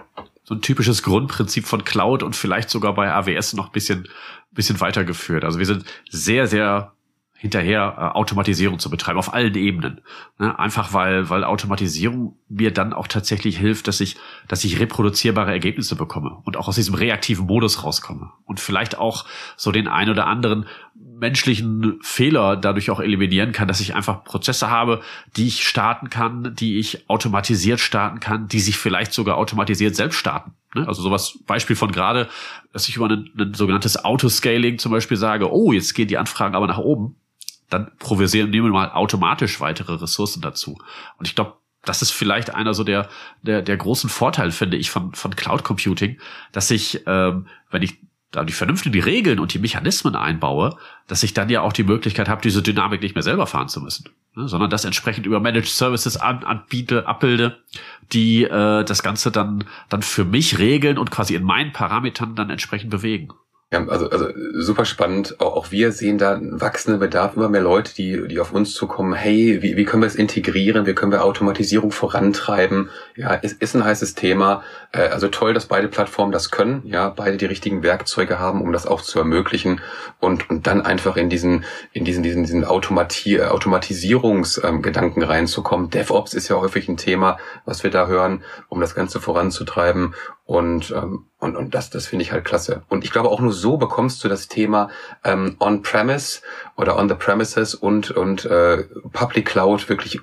so 0.44 0.54
ein 0.54 0.62
typisches 0.62 1.02
Grundprinzip 1.02 1.66
von 1.66 1.84
Cloud 1.84 2.22
und 2.22 2.36
vielleicht 2.36 2.70
sogar 2.70 2.94
bei 2.94 3.12
AWS 3.12 3.52
noch 3.52 3.66
ein 3.66 3.72
bisschen, 3.72 4.08
bisschen 4.52 4.80
weitergeführt. 4.80 5.44
Also 5.44 5.58
wir 5.58 5.66
sind 5.66 5.84
sehr, 6.08 6.46
sehr 6.46 6.95
hinterher 7.38 7.94
äh, 7.96 8.16
Automatisierung 8.16 8.78
zu 8.78 8.90
betreiben 8.90 9.18
auf 9.18 9.32
allen 9.32 9.54
Ebenen. 9.54 10.00
Ne? 10.38 10.58
Einfach 10.58 10.92
weil, 10.92 11.28
weil 11.28 11.44
Automatisierung 11.44 12.36
mir 12.48 12.72
dann 12.72 12.92
auch 12.92 13.06
tatsächlich 13.06 13.58
hilft, 13.58 13.88
dass 13.88 14.00
ich, 14.00 14.16
dass 14.48 14.64
ich 14.64 14.80
reproduzierbare 14.80 15.50
Ergebnisse 15.50 15.96
bekomme 15.96 16.38
und 16.44 16.56
auch 16.56 16.68
aus 16.68 16.76
diesem 16.76 16.94
reaktiven 16.94 17.46
Modus 17.46 17.84
rauskomme 17.84 18.30
und 18.44 18.60
vielleicht 18.60 18.98
auch 18.98 19.26
so 19.56 19.70
den 19.70 19.88
ein 19.88 20.10
oder 20.10 20.26
anderen 20.26 20.66
menschlichen 20.94 21.98
Fehler 22.02 22.56
dadurch 22.56 22.90
auch 22.90 23.00
eliminieren 23.00 23.52
kann, 23.52 23.68
dass 23.68 23.80
ich 23.80 23.94
einfach 23.94 24.24
Prozesse 24.24 24.70
habe, 24.70 25.00
die 25.36 25.46
ich 25.46 25.66
starten 25.66 26.10
kann, 26.10 26.54
die 26.54 26.78
ich 26.78 27.08
automatisiert 27.08 27.80
starten 27.80 28.20
kann, 28.20 28.48
die 28.48 28.60
sich 28.60 28.76
vielleicht 28.76 29.12
sogar 29.12 29.38
automatisiert 29.38 29.96
selbst 29.96 30.16
starten. 30.16 30.52
Ne? 30.74 30.86
Also 30.86 31.02
sowas, 31.02 31.38
Beispiel 31.46 31.76
von 31.76 31.90
gerade, 31.90 32.28
dass 32.72 32.88
ich 32.88 32.96
über 32.96 33.08
ein, 33.08 33.30
ein 33.38 33.54
sogenanntes 33.54 34.04
Autoscaling 34.04 34.78
zum 34.78 34.92
Beispiel 34.92 35.16
sage, 35.16 35.50
oh, 35.52 35.72
jetzt 35.72 35.94
gehen 35.94 36.08
die 36.08 36.18
Anfragen 36.18 36.54
aber 36.54 36.66
nach 36.66 36.78
oben 36.78 37.16
dann 37.70 37.90
provisieren 37.98 38.52
die 38.52 38.60
mal 38.60 38.90
automatisch 38.92 39.60
weitere 39.60 39.94
Ressourcen 39.94 40.40
dazu. 40.40 40.78
Und 41.18 41.28
ich 41.28 41.34
glaube, 41.34 41.54
das 41.84 42.02
ist 42.02 42.10
vielleicht 42.10 42.54
einer 42.54 42.74
so 42.74 42.84
der, 42.84 43.08
der, 43.42 43.62
der 43.62 43.76
großen 43.76 44.10
Vorteil, 44.10 44.50
finde 44.50 44.76
ich, 44.76 44.90
von, 44.90 45.14
von 45.14 45.34
Cloud 45.34 45.64
Computing, 45.64 46.18
dass 46.52 46.70
ich, 46.70 47.02
ähm, 47.06 47.46
wenn 47.70 47.82
ich 47.82 47.98
da 48.32 48.44
die 48.44 48.52
vernünftigen 48.52 49.02
Regeln 49.02 49.38
und 49.38 49.54
die 49.54 49.58
Mechanismen 49.58 50.16
einbaue, 50.16 50.76
dass 51.06 51.22
ich 51.22 51.32
dann 51.32 51.48
ja 51.48 51.62
auch 51.62 51.72
die 51.72 51.84
Möglichkeit 51.84 52.28
habe, 52.28 52.42
diese 52.42 52.62
Dynamik 52.62 53.00
nicht 53.00 53.14
mehr 53.14 53.22
selber 53.22 53.46
fahren 53.46 53.68
zu 53.68 53.80
müssen, 53.80 54.10
ne, 54.34 54.48
sondern 54.48 54.68
das 54.68 54.84
entsprechend 54.84 55.26
über 55.26 55.40
Managed 55.40 55.68
Services 55.68 56.16
an, 56.16 56.42
anbiete, 56.44 57.06
abbilde, 57.06 57.58
die 58.12 58.42
äh, 58.44 58.84
das 58.84 59.02
Ganze 59.02 59.30
dann 59.30 59.64
dann 59.88 60.02
für 60.02 60.24
mich 60.24 60.58
regeln 60.58 60.98
und 60.98 61.10
quasi 61.10 61.34
in 61.34 61.44
meinen 61.44 61.72
Parametern 61.72 62.34
dann 62.34 62.50
entsprechend 62.50 62.90
bewegen. 62.90 63.28
Ja, 63.72 63.84
also, 63.88 64.08
also 64.08 64.28
super 64.54 64.84
spannend. 64.84 65.40
Auch, 65.40 65.56
auch 65.56 65.70
wir 65.72 65.90
sehen 65.90 66.18
da 66.18 66.34
einen 66.34 66.60
wachsenden 66.60 67.00
Bedarf, 67.00 67.34
immer 67.34 67.48
mehr 67.48 67.62
Leute, 67.62 67.92
die, 67.96 68.28
die 68.28 68.38
auf 68.38 68.52
uns 68.52 68.74
zukommen, 68.74 69.12
hey, 69.12 69.60
wie, 69.60 69.76
wie 69.76 69.84
können 69.84 70.04
wir 70.04 70.06
es 70.06 70.14
integrieren, 70.14 70.86
wie 70.86 70.94
können 70.94 71.10
wir 71.10 71.24
Automatisierung 71.24 71.90
vorantreiben? 71.90 72.90
Ja, 73.16 73.34
ist, 73.34 73.60
ist 73.60 73.74
ein 73.74 73.84
heißes 73.84 74.14
Thema. 74.14 74.62
Äh, 74.92 75.08
also 75.08 75.26
toll, 75.26 75.52
dass 75.52 75.66
beide 75.66 75.88
Plattformen 75.88 76.30
das 76.30 76.52
können, 76.52 76.82
ja, 76.86 77.08
beide 77.08 77.38
die 77.38 77.46
richtigen 77.46 77.82
Werkzeuge 77.82 78.38
haben, 78.38 78.62
um 78.62 78.72
das 78.72 78.86
auch 78.86 79.02
zu 79.02 79.18
ermöglichen 79.18 79.80
und, 80.20 80.48
und 80.48 80.68
dann 80.68 80.82
einfach 80.82 81.16
in 81.16 81.28
diesen, 81.28 81.64
in 81.92 82.04
diesen, 82.04 82.22
diesen, 82.22 82.44
diesen 82.44 82.64
Automati 82.64 83.42
Automatisierungsgedanken 83.42 85.22
ähm, 85.22 85.28
reinzukommen. 85.28 85.90
DevOps 85.90 86.34
ist 86.34 86.46
ja 86.46 86.54
häufig 86.54 86.88
ein 86.88 86.98
Thema, 86.98 87.36
was 87.64 87.82
wir 87.82 87.90
da 87.90 88.06
hören, 88.06 88.44
um 88.68 88.80
das 88.80 88.94
Ganze 88.94 89.20
voranzutreiben. 89.20 90.14
Und, 90.46 90.92
ähm, 90.92 91.26
und, 91.38 91.56
und 91.56 91.74
das, 91.74 91.90
das 91.90 92.06
finde 92.06 92.22
ich 92.22 92.30
halt 92.30 92.44
klasse. 92.44 92.82
Und 92.88 93.04
ich 93.04 93.10
glaube, 93.10 93.30
auch 93.30 93.40
nur 93.40 93.52
so 93.52 93.76
bekommst 93.78 94.22
du 94.22 94.28
das 94.28 94.46
Thema 94.46 94.90
ähm, 95.24 95.56
On-Premise 95.58 96.40
oder 96.76 96.96
On 96.96 97.08
the 97.08 97.16
Premises 97.16 97.74
und, 97.74 98.12
und 98.12 98.44
äh, 98.44 98.84
Public 99.12 99.46
Cloud 99.46 99.88
wirklich 99.88 100.20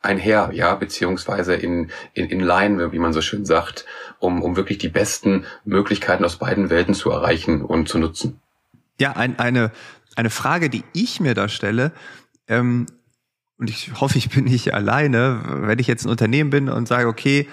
einher, 0.00 0.50
ja, 0.52 0.74
beziehungsweise 0.76 1.54
in, 1.54 1.90
in, 2.12 2.26
in 2.26 2.38
line, 2.38 2.92
wie 2.92 2.98
man 3.00 3.12
so 3.12 3.20
schön 3.20 3.44
sagt, 3.44 3.84
um, 4.20 4.42
um 4.42 4.54
wirklich 4.56 4.78
die 4.78 4.88
besten 4.88 5.44
Möglichkeiten 5.64 6.24
aus 6.24 6.36
beiden 6.36 6.70
Welten 6.70 6.94
zu 6.94 7.10
erreichen 7.10 7.62
und 7.62 7.88
zu 7.88 7.98
nutzen. 7.98 8.40
Ja, 9.00 9.12
ein, 9.12 9.40
eine, 9.40 9.72
eine 10.14 10.30
Frage, 10.30 10.70
die 10.70 10.84
ich 10.92 11.18
mir 11.18 11.34
da 11.34 11.48
stelle, 11.48 11.90
ähm, 12.46 12.86
und 13.56 13.70
ich 13.70 14.00
hoffe, 14.00 14.18
ich 14.18 14.30
bin 14.30 14.44
nicht 14.44 14.74
alleine, 14.74 15.40
wenn 15.46 15.78
ich 15.78 15.86
jetzt 15.86 16.04
ein 16.04 16.10
Unternehmen 16.10 16.50
bin 16.50 16.68
und 16.68 16.86
sage, 16.86 17.06
okay, 17.08 17.48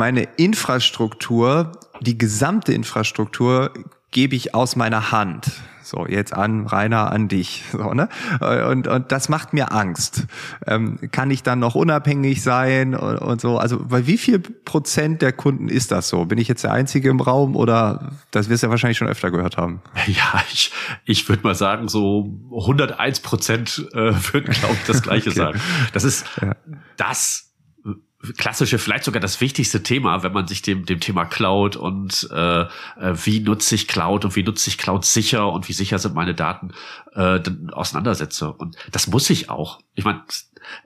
meine 0.00 0.22
Infrastruktur, 0.38 1.72
die 2.00 2.16
gesamte 2.16 2.72
Infrastruktur 2.72 3.70
gebe 4.10 4.34
ich 4.34 4.54
aus 4.54 4.74
meiner 4.74 5.12
Hand. 5.12 5.52
So, 5.82 6.06
jetzt 6.06 6.32
an 6.32 6.66
Rainer, 6.66 7.12
an 7.12 7.28
dich. 7.28 7.64
So, 7.70 7.92
ne? 7.92 8.08
Und, 8.40 8.88
und 8.88 9.12
das 9.12 9.28
macht 9.28 9.52
mir 9.52 9.72
Angst. 9.72 10.26
Ähm, 10.66 10.98
kann 11.10 11.30
ich 11.30 11.42
dann 11.42 11.58
noch 11.58 11.74
unabhängig 11.74 12.42
sein 12.42 12.94
und, 12.94 13.18
und 13.18 13.40
so? 13.42 13.58
Also 13.58 13.84
bei 13.84 14.06
wie 14.06 14.16
viel 14.16 14.38
Prozent 14.38 15.20
der 15.20 15.34
Kunden 15.34 15.68
ist 15.68 15.92
das 15.92 16.08
so? 16.08 16.24
Bin 16.24 16.38
ich 16.38 16.48
jetzt 16.48 16.64
der 16.64 16.72
Einzige 16.72 17.10
im 17.10 17.20
Raum 17.20 17.54
oder 17.54 18.12
das 18.30 18.48
wirst 18.48 18.62
du 18.62 18.68
ja 18.68 18.70
wahrscheinlich 18.70 18.96
schon 18.96 19.08
öfter 19.08 19.30
gehört 19.30 19.58
haben? 19.58 19.82
Ja, 20.06 20.42
ich, 20.50 20.72
ich 21.04 21.28
würde 21.28 21.42
mal 21.42 21.54
sagen, 21.54 21.88
so 21.88 22.40
101 22.50 23.20
Prozent 23.20 23.86
äh, 23.92 24.14
würden, 24.32 24.50
glaube 24.54 24.74
ich, 24.74 24.86
das 24.86 25.02
Gleiche 25.02 25.28
okay. 25.30 25.38
sagen. 25.38 25.60
Das 25.92 26.04
ist 26.04 26.24
ja. 26.40 26.56
das 26.96 27.49
klassische, 28.36 28.78
vielleicht 28.78 29.04
sogar 29.04 29.20
das 29.20 29.40
wichtigste 29.40 29.82
Thema, 29.82 30.22
wenn 30.22 30.32
man 30.32 30.46
sich 30.46 30.62
dem, 30.62 30.84
dem 30.84 31.00
Thema 31.00 31.24
Cloud 31.24 31.76
und 31.76 32.28
äh, 32.30 32.62
äh, 32.62 32.66
wie 33.24 33.40
nutze 33.40 33.74
ich 33.74 33.88
Cloud 33.88 34.24
und 34.24 34.36
wie 34.36 34.42
nutze 34.42 34.68
ich 34.68 34.78
Cloud 34.78 35.04
sicher 35.04 35.50
und 35.50 35.68
wie 35.68 35.72
sicher 35.72 35.98
sind 35.98 36.14
meine 36.14 36.34
Daten 36.34 36.72
äh, 37.14 37.40
auseinandersetze. 37.72 38.52
Und 38.52 38.76
das 38.92 39.06
muss 39.06 39.30
ich 39.30 39.48
auch. 39.48 39.80
Ich 39.94 40.04
meine, 40.04 40.22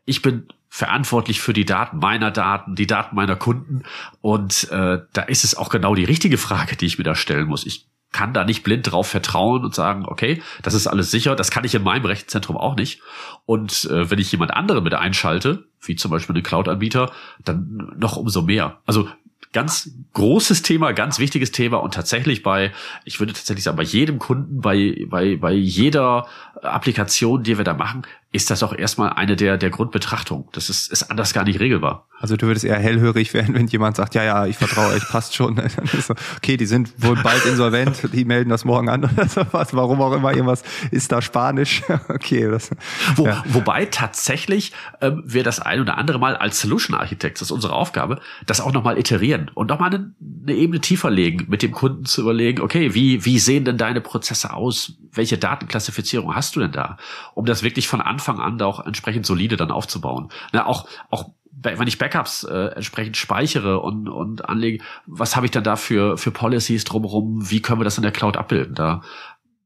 ich 0.05 0.23
bin 0.23 0.47
verantwortlich 0.69 1.41
für 1.41 1.53
die 1.53 1.65
Daten 1.65 1.99
meiner 1.99 2.31
Daten, 2.31 2.75
die 2.75 2.87
Daten 2.87 3.17
meiner 3.17 3.37
Kunden. 3.37 3.83
Und 4.21 4.71
äh, 4.71 5.03
da 5.13 5.23
ist 5.23 5.45
es 5.45 5.57
auch 5.57 5.71
genau 5.71 5.95
die 5.95 6.05
richtige 6.05 6.39
Frage, 6.39 6.77
die 6.77 6.87
ich 6.87 6.99
mir 6.99 7.05
da 7.05 7.15
stellen 7.15 7.47
muss. 7.47 7.67
Ich 7.67 7.89
kann 8.15 8.33
da 8.33 8.45
nicht 8.45 8.63
blind 8.63 8.91
drauf 8.91 9.09
vertrauen 9.09 9.65
und 9.65 9.75
sagen, 9.75 10.05
okay, 10.07 10.41
das 10.63 10.73
ist 10.73 10.87
alles 10.87 11.11
sicher, 11.11 11.35
das 11.35 11.51
kann 11.51 11.65
ich 11.65 11.75
in 11.75 11.83
meinem 11.83 12.05
Rechenzentrum 12.05 12.57
auch 12.57 12.77
nicht. 12.77 13.03
Und 13.45 13.87
äh, 13.87 14.09
wenn 14.09 14.21
ich 14.21 14.31
jemand 14.31 14.55
anderen 14.55 14.85
mit 14.85 14.95
einschalte, 14.95 15.67
wie 15.87 15.97
zum 15.97 16.11
Beispiel 16.11 16.35
einen 16.35 16.43
Cloud-Anbieter, 16.43 17.13
dann 17.45 17.93
noch 17.97 18.17
umso 18.17 18.43
mehr. 18.43 18.81
Also 18.87 19.09
ganz 19.53 19.93
großes 20.13 20.63
Thema, 20.63 20.93
ganz 20.93 21.19
wichtiges 21.19 21.53
Thema 21.53 21.79
und 21.79 21.95
tatsächlich 21.95 22.43
bei, 22.43 22.73
ich 23.05 23.21
würde 23.21 23.33
tatsächlich 23.33 23.65
sagen, 23.65 23.77
bei 23.77 23.85
jedem 23.85 24.19
Kunden, 24.19 24.61
bei, 24.61 25.07
bei, 25.09 25.37
bei 25.37 25.53
jeder 25.53 26.27
Applikation, 26.61 27.43
die 27.43 27.57
wir 27.57 27.65
da 27.65 27.73
machen, 27.73 28.03
ist 28.35 28.51
das 28.51 28.65
auch 28.65 28.75
erstmal 28.77 29.13
eine 29.13 29.37
der, 29.37 29.57
der 29.57 29.71
Grundbetrachtungen. 29.71 30.49
Das 30.51 30.69
ist, 30.69 30.91
ist 30.91 31.05
anders 31.05 31.33
gar 31.33 31.45
nicht 31.45 31.61
regelbar. 31.61 32.09
Also 32.19 32.37
du 32.37 32.47
würdest 32.47 32.65
eher 32.65 32.79
hellhörig 32.79 33.33
werden, 33.33 33.55
wenn 33.55 33.69
jemand 33.69 33.97
sagt, 33.97 34.17
ja, 34.17 34.25
ja, 34.25 34.47
ich 34.47 34.57
vertraue 34.57 34.95
euch, 34.95 35.07
passt 35.09 35.37
schon. 35.37 35.61
okay, 36.37 36.57
die 36.57 36.67
sind 36.67 36.93
wohl 36.97 37.17
bald 37.23 37.45
insolvent, 37.47 38.09
die 38.13 38.25
melden 38.25 38.51
das 38.51 38.65
morgen 38.65 38.89
an 38.89 39.05
oder 39.05 39.29
sowas, 39.29 39.75
warum 39.75 40.01
auch 40.01 40.13
immer, 40.13 40.33
irgendwas 40.33 40.65
ist 40.91 41.13
da 41.13 41.23
Spanisch. 41.23 41.83
okay. 42.09 42.51
Das, 42.51 42.71
Wo, 43.15 43.27
ja. 43.27 43.45
Wobei 43.47 43.85
tatsächlich 43.85 44.73
ähm, 45.01 45.23
wir 45.25 45.45
das 45.45 45.61
ein 45.61 45.81
oder 45.81 45.97
andere 45.97 46.19
Mal 46.19 46.35
als 46.35 46.61
Solution 46.61 46.97
Architect, 46.97 47.41
das 47.41 47.49
ist 47.49 47.53
unsere 47.53 47.75
Aufgabe, 47.75 48.21
das 48.47 48.61
auch 48.61 48.73
nochmal 48.73 48.99
iterieren 48.99 49.51
und 49.55 49.69
nochmal 49.69 49.95
eine, 49.95 50.15
eine 50.45 50.57
Ebene 50.57 50.81
tiefer 50.81 51.11
legen, 51.11 51.47
mit 51.49 51.63
dem 51.63 51.71
Kunden 51.71 52.05
zu 52.05 52.23
überlegen, 52.23 52.63
okay, 52.63 52.95
wie, 52.95 53.25
wie 53.25 53.39
sehen 53.39 53.65
denn 53.65 53.79
deine 53.79 54.01
Prozesse 54.01 54.53
aus? 54.53 54.95
Welche 55.13 55.39
Datenklassifizierung 55.39 56.35
hast 56.35 56.57
du 56.57 56.61
denn 56.61 56.73
da? 56.73 56.97
Um 57.35 57.45
das 57.45 57.63
wirklich 57.63 57.87
von 57.87 58.01
Anfang 58.01 58.24
Anfang 58.25 58.41
an 58.41 58.59
da 58.59 58.67
auch 58.67 58.85
entsprechend 58.85 59.27
solide 59.27 59.57
dann 59.57 59.71
aufzubauen. 59.71 60.31
Ne, 60.53 60.67
auch, 60.67 60.89
auch 61.11 61.31
wenn 61.51 61.87
ich 61.89 61.99
Backups 61.99 62.45
äh, 62.45 62.73
entsprechend 62.75 63.17
speichere 63.17 63.81
und, 63.81 64.09
und 64.09 64.49
anlege, 64.49 64.83
was 65.07 65.37
habe 65.37 65.47
ich 65.47 65.53
dann 65.53 65.65
da 65.65 65.77
für, 65.77 66.19
für 66.19 66.31
Policies 66.31 66.85
drumherum? 66.85 67.51
Wie 67.51 67.63
können 67.63 67.81
wir 67.81 67.85
das 67.85 67.97
in 67.97 68.03
der 68.03 68.13
Cloud 68.13 68.37
abbilden? 68.37 68.75
Da 68.75 69.03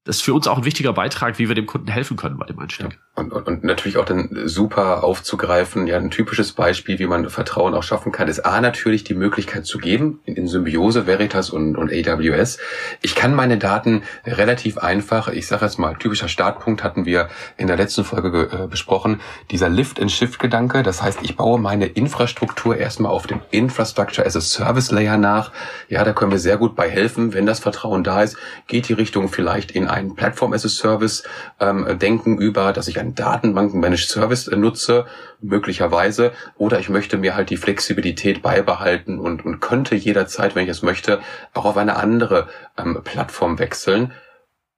das 0.08 0.16
ist 0.16 0.22
für 0.22 0.32
uns 0.32 0.48
auch 0.48 0.56
ein 0.56 0.64
wichtiger 0.64 0.94
Beitrag, 0.94 1.38
wie 1.38 1.48
wir 1.48 1.54
dem 1.54 1.66
Kunden 1.66 1.88
helfen 1.88 2.16
können 2.16 2.38
bei 2.38 2.46
dem 2.46 2.58
Einstieg. 2.58 2.86
Ja. 2.92 2.98
Und, 3.14 3.30
und, 3.30 3.46
und 3.46 3.62
natürlich 3.62 3.98
auch 3.98 4.06
dann 4.06 4.30
super 4.46 5.04
aufzugreifen, 5.04 5.86
ja, 5.86 5.98
ein 5.98 6.10
typisches 6.10 6.52
Beispiel, 6.52 6.98
wie 6.98 7.06
man 7.06 7.28
Vertrauen 7.28 7.74
auch 7.74 7.82
schaffen 7.82 8.10
kann, 8.10 8.26
ist 8.26 8.40
A 8.46 8.62
natürlich 8.62 9.04
die 9.04 9.12
Möglichkeit 9.12 9.66
zu 9.66 9.76
geben, 9.76 10.20
in, 10.24 10.36
in 10.36 10.48
Symbiose, 10.48 11.06
Veritas 11.06 11.50
und, 11.50 11.76
und 11.76 11.92
AWS. 11.92 12.58
Ich 13.02 13.16
kann 13.16 13.34
meine 13.34 13.58
Daten 13.58 14.02
relativ 14.24 14.78
einfach, 14.78 15.28
ich 15.28 15.46
sage 15.46 15.66
jetzt 15.66 15.78
mal, 15.78 15.94
typischer 15.96 16.28
Startpunkt 16.28 16.82
hatten 16.82 17.04
wir 17.04 17.28
in 17.58 17.66
der 17.66 17.76
letzten 17.76 18.04
Folge 18.04 18.48
äh, 18.50 18.66
besprochen, 18.66 19.20
dieser 19.50 19.68
Lift-and-Shift-Gedanke. 19.68 20.82
Das 20.82 21.02
heißt, 21.02 21.18
ich 21.22 21.36
baue 21.36 21.60
meine 21.60 21.84
Infrastruktur 21.84 22.78
erstmal 22.78 23.12
auf 23.12 23.26
dem 23.26 23.42
Infrastructure 23.50 24.26
as 24.26 24.36
a 24.36 24.40
Service 24.40 24.90
Layer 24.90 25.18
nach. 25.18 25.52
Ja, 25.90 26.02
da 26.02 26.14
können 26.14 26.30
wir 26.30 26.38
sehr 26.38 26.56
gut 26.56 26.76
bei 26.76 26.88
helfen. 26.88 27.34
Wenn 27.34 27.44
das 27.44 27.58
Vertrauen 27.58 28.04
da 28.04 28.22
ist, 28.22 28.38
geht 28.68 28.88
die 28.88 28.94
Richtung 28.94 29.28
vielleicht 29.28 29.72
in 29.72 29.86
Platform 30.14 30.52
as 30.52 30.64
a 30.64 30.69
Service 30.69 31.25
ähm, 31.61 31.99
denken 31.99 32.38
über, 32.38 32.73
dass 32.73 32.88
ich 32.88 32.99
einen 32.99 33.14
Datenbanken 33.14 33.81
Managed 33.81 34.09
Service 34.09 34.49
äh, 34.49 34.57
nutze, 34.57 35.07
möglicherweise, 35.40 36.33
oder 36.57 36.78
ich 36.78 36.88
möchte 36.88 37.17
mir 37.17 37.35
halt 37.35 37.50
die 37.50 37.57
Flexibilität 37.57 38.43
beibehalten 38.43 39.19
und, 39.19 39.45
und 39.45 39.61
könnte 39.61 39.95
jederzeit, 39.95 40.55
wenn 40.55 40.64
ich 40.64 40.71
es 40.71 40.83
möchte, 40.83 41.21
auch 41.55 41.64
auf 41.64 41.76
eine 41.76 41.97
andere 41.97 42.49
ähm, 42.76 43.00
Plattform 43.05 43.59
wechseln. 43.59 44.12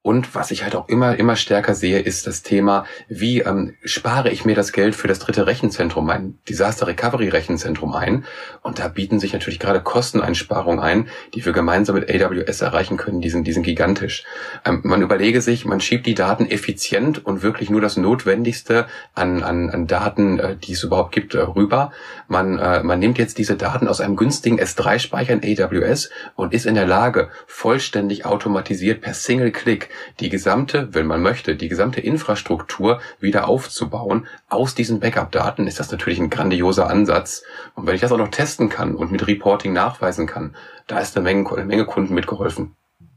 Und 0.02 0.34
was 0.34 0.50
ich 0.50 0.62
halt 0.62 0.74
auch 0.76 0.88
immer, 0.88 1.16
immer 1.16 1.36
stärker 1.36 1.74
sehe, 1.74 1.98
ist 1.98 2.26
das 2.26 2.42
Thema, 2.42 2.86
wie 3.08 3.40
ähm, 3.40 3.74
spare 3.84 4.30
ich 4.30 4.46
mir 4.46 4.54
das 4.54 4.72
Geld 4.72 4.94
für 4.94 5.08
das 5.08 5.18
dritte 5.18 5.46
Rechenzentrum, 5.46 6.06
mein 6.06 6.38
Disaster 6.48 6.86
Recovery 6.86 7.28
Rechenzentrum 7.28 7.94
ein. 7.94 8.24
Und 8.62 8.78
da 8.78 8.88
bieten 8.88 9.20
sich 9.20 9.34
natürlich 9.34 9.58
gerade 9.58 9.82
Kosteneinsparungen 9.82 10.80
ein, 10.80 11.08
die 11.34 11.44
wir 11.44 11.52
gemeinsam 11.52 11.96
mit 11.96 12.10
AWS 12.10 12.62
erreichen 12.62 12.96
können. 12.96 13.20
Die 13.20 13.28
sind, 13.28 13.46
die 13.46 13.52
sind 13.52 13.64
gigantisch. 13.64 14.24
Ähm, 14.64 14.80
man 14.84 15.02
überlege 15.02 15.42
sich, 15.42 15.66
man 15.66 15.80
schiebt 15.80 16.06
die 16.06 16.14
Daten 16.14 16.46
effizient 16.46 17.26
und 17.26 17.42
wirklich 17.42 17.68
nur 17.68 17.82
das 17.82 17.98
Notwendigste 17.98 18.86
an, 19.14 19.42
an, 19.42 19.68
an 19.68 19.86
Daten, 19.86 20.38
äh, 20.38 20.56
die 20.56 20.72
es 20.72 20.82
überhaupt 20.82 21.12
gibt, 21.12 21.34
äh, 21.34 21.40
rüber. 21.40 21.92
Man, 22.26 22.58
äh, 22.58 22.82
man 22.82 23.00
nimmt 23.00 23.18
jetzt 23.18 23.36
diese 23.36 23.56
Daten 23.56 23.86
aus 23.86 24.00
einem 24.00 24.16
günstigen 24.16 24.58
S3-Speicher 24.58 25.34
in 25.34 25.60
AWS 25.60 26.08
und 26.36 26.54
ist 26.54 26.64
in 26.64 26.74
der 26.74 26.86
Lage, 26.86 27.28
vollständig 27.46 28.24
automatisiert 28.24 29.02
per 29.02 29.12
Single-Click 29.12 29.89
die 30.20 30.28
gesamte, 30.28 30.88
wenn 30.92 31.06
man 31.06 31.22
möchte, 31.22 31.56
die 31.56 31.68
gesamte 31.68 32.00
Infrastruktur 32.00 33.00
wieder 33.20 33.48
aufzubauen 33.48 34.26
aus 34.48 34.74
diesen 34.74 35.00
Backup-Daten, 35.00 35.66
ist 35.66 35.80
das 35.80 35.90
natürlich 35.90 36.18
ein 36.18 36.30
grandioser 36.30 36.88
Ansatz. 36.88 37.42
Und 37.74 37.86
wenn 37.86 37.94
ich 37.94 38.00
das 38.00 38.12
auch 38.12 38.18
noch 38.18 38.28
testen 38.28 38.68
kann 38.68 38.94
und 38.94 39.12
mit 39.12 39.26
Reporting 39.26 39.72
nachweisen 39.72 40.26
kann, 40.26 40.54
da 40.86 40.98
ist 40.98 41.16
eine 41.16 41.24
Menge, 41.24 41.50
eine 41.52 41.64
Menge 41.64 41.84
Kunden 41.84 42.14
mitgeholfen. 42.14 42.74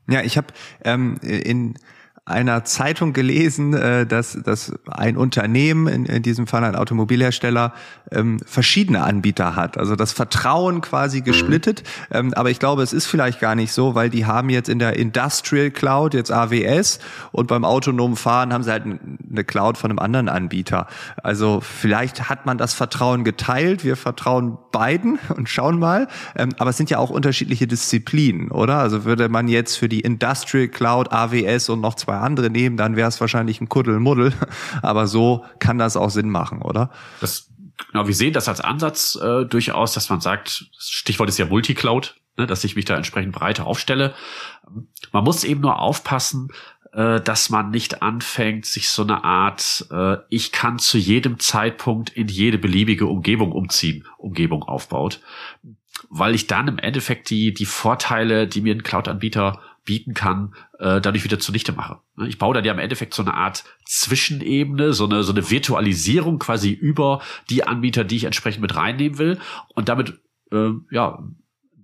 Ja, 0.08 0.22
ich 0.22 0.38
habe 0.38 0.48
ähm, 0.84 1.18
in 1.22 1.75
einer 2.25 2.63
Zeitung 2.63 3.12
gelesen, 3.12 3.74
äh, 3.74 4.06
dass, 4.06 4.38
dass 4.44 4.74
ein 4.89 5.18
Unternehmen, 5.18 5.88
in, 5.88 6.06
in 6.06 6.24
diesem 6.24 6.48
Fall 6.48 6.63
ein 6.63 6.75
Automobilhersteller, 6.75 7.74
ähm, 8.12 8.39
verschiedene 8.46 9.03
Anbieter 9.03 9.58
hat. 9.58 9.77
Also 9.77 9.98
das 9.98 10.13
Vertrauen 10.13 10.80
quasi 10.80 11.20
gesplittet. 11.20 11.84
Ähm, 12.12 12.34
aber 12.34 12.50
ich 12.50 12.60
glaube, 12.60 12.82
es 12.82 12.94
ist 12.94 13.08
vielleicht 13.08 13.42
gar 13.42 13.56
nicht 13.56 13.74
so, 13.74 13.94
weil 13.94 14.10
die 14.10 14.25
haben 14.25 14.50
jetzt 14.50 14.70
in 14.70 14.80
der 14.80 14.96
Industrial 14.96 15.70
Cloud 15.70 16.13
jetzt 16.13 16.32
AWS 16.32 17.00
und 17.34 17.48
beim 17.48 17.65
autonomen 17.65 18.15
Fahren 18.15 18.53
haben 18.53 18.63
sie 18.63 18.72
halt 18.72 18.86
eine 18.86 19.44
Cloud 19.44 19.77
von 19.77 19.92
einem 19.92 20.00
anderen 20.00 20.30
Anbieter. 20.30 20.88
Also 21.22 21.60
vielleicht 21.60 22.30
hat 22.30 22.46
man 22.46 22.58
das 22.58 22.74
Vertrauen 22.74 23.25
geteilt. 23.25 23.84
Wir 23.84 23.98
vertrauen 23.98 24.58
beiden 24.72 25.20
und 25.36 25.50
schauen 25.50 25.77
mal. 25.77 26.08
Ähm, 26.38 26.51
aber 26.58 26.70
es 26.70 26.77
sind 26.77 26.89
ja 26.89 27.00
auch 27.00 27.10
unterschiedliche 27.10 27.68
Disziplinen, 27.68 28.50
oder? 28.50 28.77
Also 28.77 29.03
würde 29.03 29.27
man 29.27 29.50
jetzt 29.50 29.75
für 29.75 29.89
die 29.89 30.00
Industrial 30.00 30.70
Cloud 30.70 31.12
AWS 31.12 31.68
und 31.68 31.82
noch 31.82 31.96
zwei 31.96 32.12
zwei 32.13 32.25
andere 32.25 32.50
nehmen, 32.50 32.77
dann 32.77 32.96
wäre 32.96 33.10
es 33.10 33.20
wahrscheinlich 33.20 33.62
ein 33.62 33.70
Kuddelmuddel. 33.70 34.34
Aber 34.82 35.08
so 35.08 35.46
kann 35.60 35.77
das 35.77 35.98
auch 35.98 36.10
Sinn 36.10 36.29
machen, 36.29 36.62
oder? 36.62 36.91
Das, 37.22 37.50
genau, 37.91 38.08
wir 38.08 38.15
sehen 38.15 38.34
das 38.34 38.48
als 38.48 38.62
Ansatz 38.62 39.17
äh, 39.22 39.46
durchaus, 39.46 39.93
dass 39.93 40.10
man 40.10 40.22
sagt, 40.22 40.70
Stichwort 40.77 41.29
ist 41.29 41.39
ja 41.39 41.46
Multicloud, 41.46 42.15
ne, 42.38 42.48
dass 42.48 42.63
ich 42.63 42.75
mich 42.75 42.86
da 42.86 42.96
entsprechend 42.96 43.34
breiter 43.34 43.65
aufstelle. 43.65 44.13
Man 45.12 45.24
muss 45.24 45.43
eben 45.43 45.62
nur 45.62 45.79
aufpassen, 45.79 46.50
äh, 46.93 47.22
dass 47.22 47.50
man 47.50 47.72
nicht 47.72 48.01
anfängt, 48.01 48.65
sich 48.65 48.89
so 48.89 49.03
eine 49.03 49.24
Art, 49.24 49.88
äh, 49.91 50.17
ich 50.29 50.51
kann 50.51 50.79
zu 50.79 50.98
jedem 50.98 51.39
Zeitpunkt 51.39 52.12
in 52.12 52.27
jede 52.27 52.58
beliebige 52.58 53.08
Umgebung 53.08 53.51
umziehen, 53.51 54.05
Umgebung 54.17 54.63
aufbaut. 54.63 55.20
Weil 56.10 56.36
ich 56.36 56.48
dann 56.48 56.67
im 56.67 56.77
Endeffekt 56.77 57.29
die, 57.29 57.53
die 57.53 57.65
Vorteile, 57.65 58.48
die 58.48 58.62
mir 58.62 58.75
ein 58.75 58.84
Cloud-Anbieter 58.84 59.60
bieten 59.86 60.13
kann, 60.13 60.54
äh, 60.80 61.02
dadurch 61.02 61.24
wieder 61.24 61.40
zunichte 61.40 61.74
mache. 61.74 62.00
Ne, 62.16 62.28
ich 62.28 62.38
baue 62.38 62.54
dann 62.54 62.63
ja 62.63 62.74
im 62.74 62.80
Endeffekt 62.80 63.13
so 63.13 63.22
eine 63.22 63.34
Art 63.34 63.63
Zwischenebene, 63.86 64.94
so 64.94 65.06
eine, 65.06 65.24
so 65.24 65.34
eine 65.34 65.50
Virtualisierung 65.50 66.40
quasi 66.40 66.72
über 66.72 67.22
die 67.50 67.66
Anbieter, 67.66 68.04
die 68.04 68.16
ich 68.16 68.24
entsprechend 68.24 68.62
mit 68.62 68.75
reinnehmen 68.75 69.18
will. 69.18 69.40
Und 69.75 69.90
damit, 69.90 70.20
äh, 70.52 70.70
ja, 70.92 71.24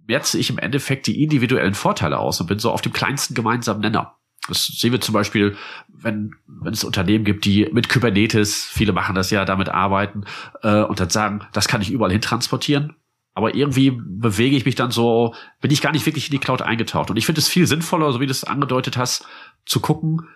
merze 0.08 0.40
ich 0.40 0.50
im 0.50 0.58
Endeffekt 0.58 1.08
die 1.08 1.24
individuellen 1.24 1.76
Vorteile 1.76 2.18
aus 2.18 2.42
und 2.42 2.48
bin 2.48 2.60
so 2.60 2.72
auf 2.72 2.82
dem 2.82 2.94
kleinsten 2.94 3.36
gemeinsamen 3.36 3.82
Nenner. 3.82 4.16
Das 4.48 4.66
sehen 4.66 4.92
wir 4.92 5.02
zum 5.02 5.14
Beispiel, 5.14 5.56
wenn, 5.88 6.36
wenn 6.48 6.74
es 6.74 6.84
Unternehmen 6.84 7.26
gibt, 7.26 7.46
die 7.46 7.70
mit 7.72 7.90
Kubernetes, 7.90 8.66
viele 8.66 8.94
machen 8.94 9.16
das 9.16 9.30
ja, 9.30 9.46
damit 9.46 9.70
arbeiten 9.70 10.24
äh, 10.64 10.82
und 10.82 11.00
dann 11.00 11.10
sagen, 11.10 11.42
das 11.54 11.68
kann 11.68 11.82
ich 11.82 11.92
überall 11.92 12.12
hin 12.12 12.22
transportieren. 12.22 12.96
Aber 13.34 13.56
irgendwie 13.56 13.92
bewege 13.92 14.56
ich 14.56 14.66
mich 14.66 14.76
dann 14.76 14.92
so, 14.92 15.34
bin 15.62 15.72
ich 15.72 15.82
gar 15.82 15.92
nicht 15.92 16.06
wirklich 16.06 16.28
in 16.28 16.32
die 16.32 16.40
Cloud 16.40 16.62
eingetaucht. 16.62 17.10
Und 17.10 17.18
ich 17.18 17.26
finde 17.26 17.40
es 17.40 17.48
viel 17.48 17.68
sinnvoller, 17.68 18.12
so 18.12 18.20
wie 18.20 18.26
du 18.26 18.32
es 18.32 18.44
angedeutet 18.44 18.98
hast, 18.98 19.26
zu 19.66 19.80
gucken, 19.80 20.28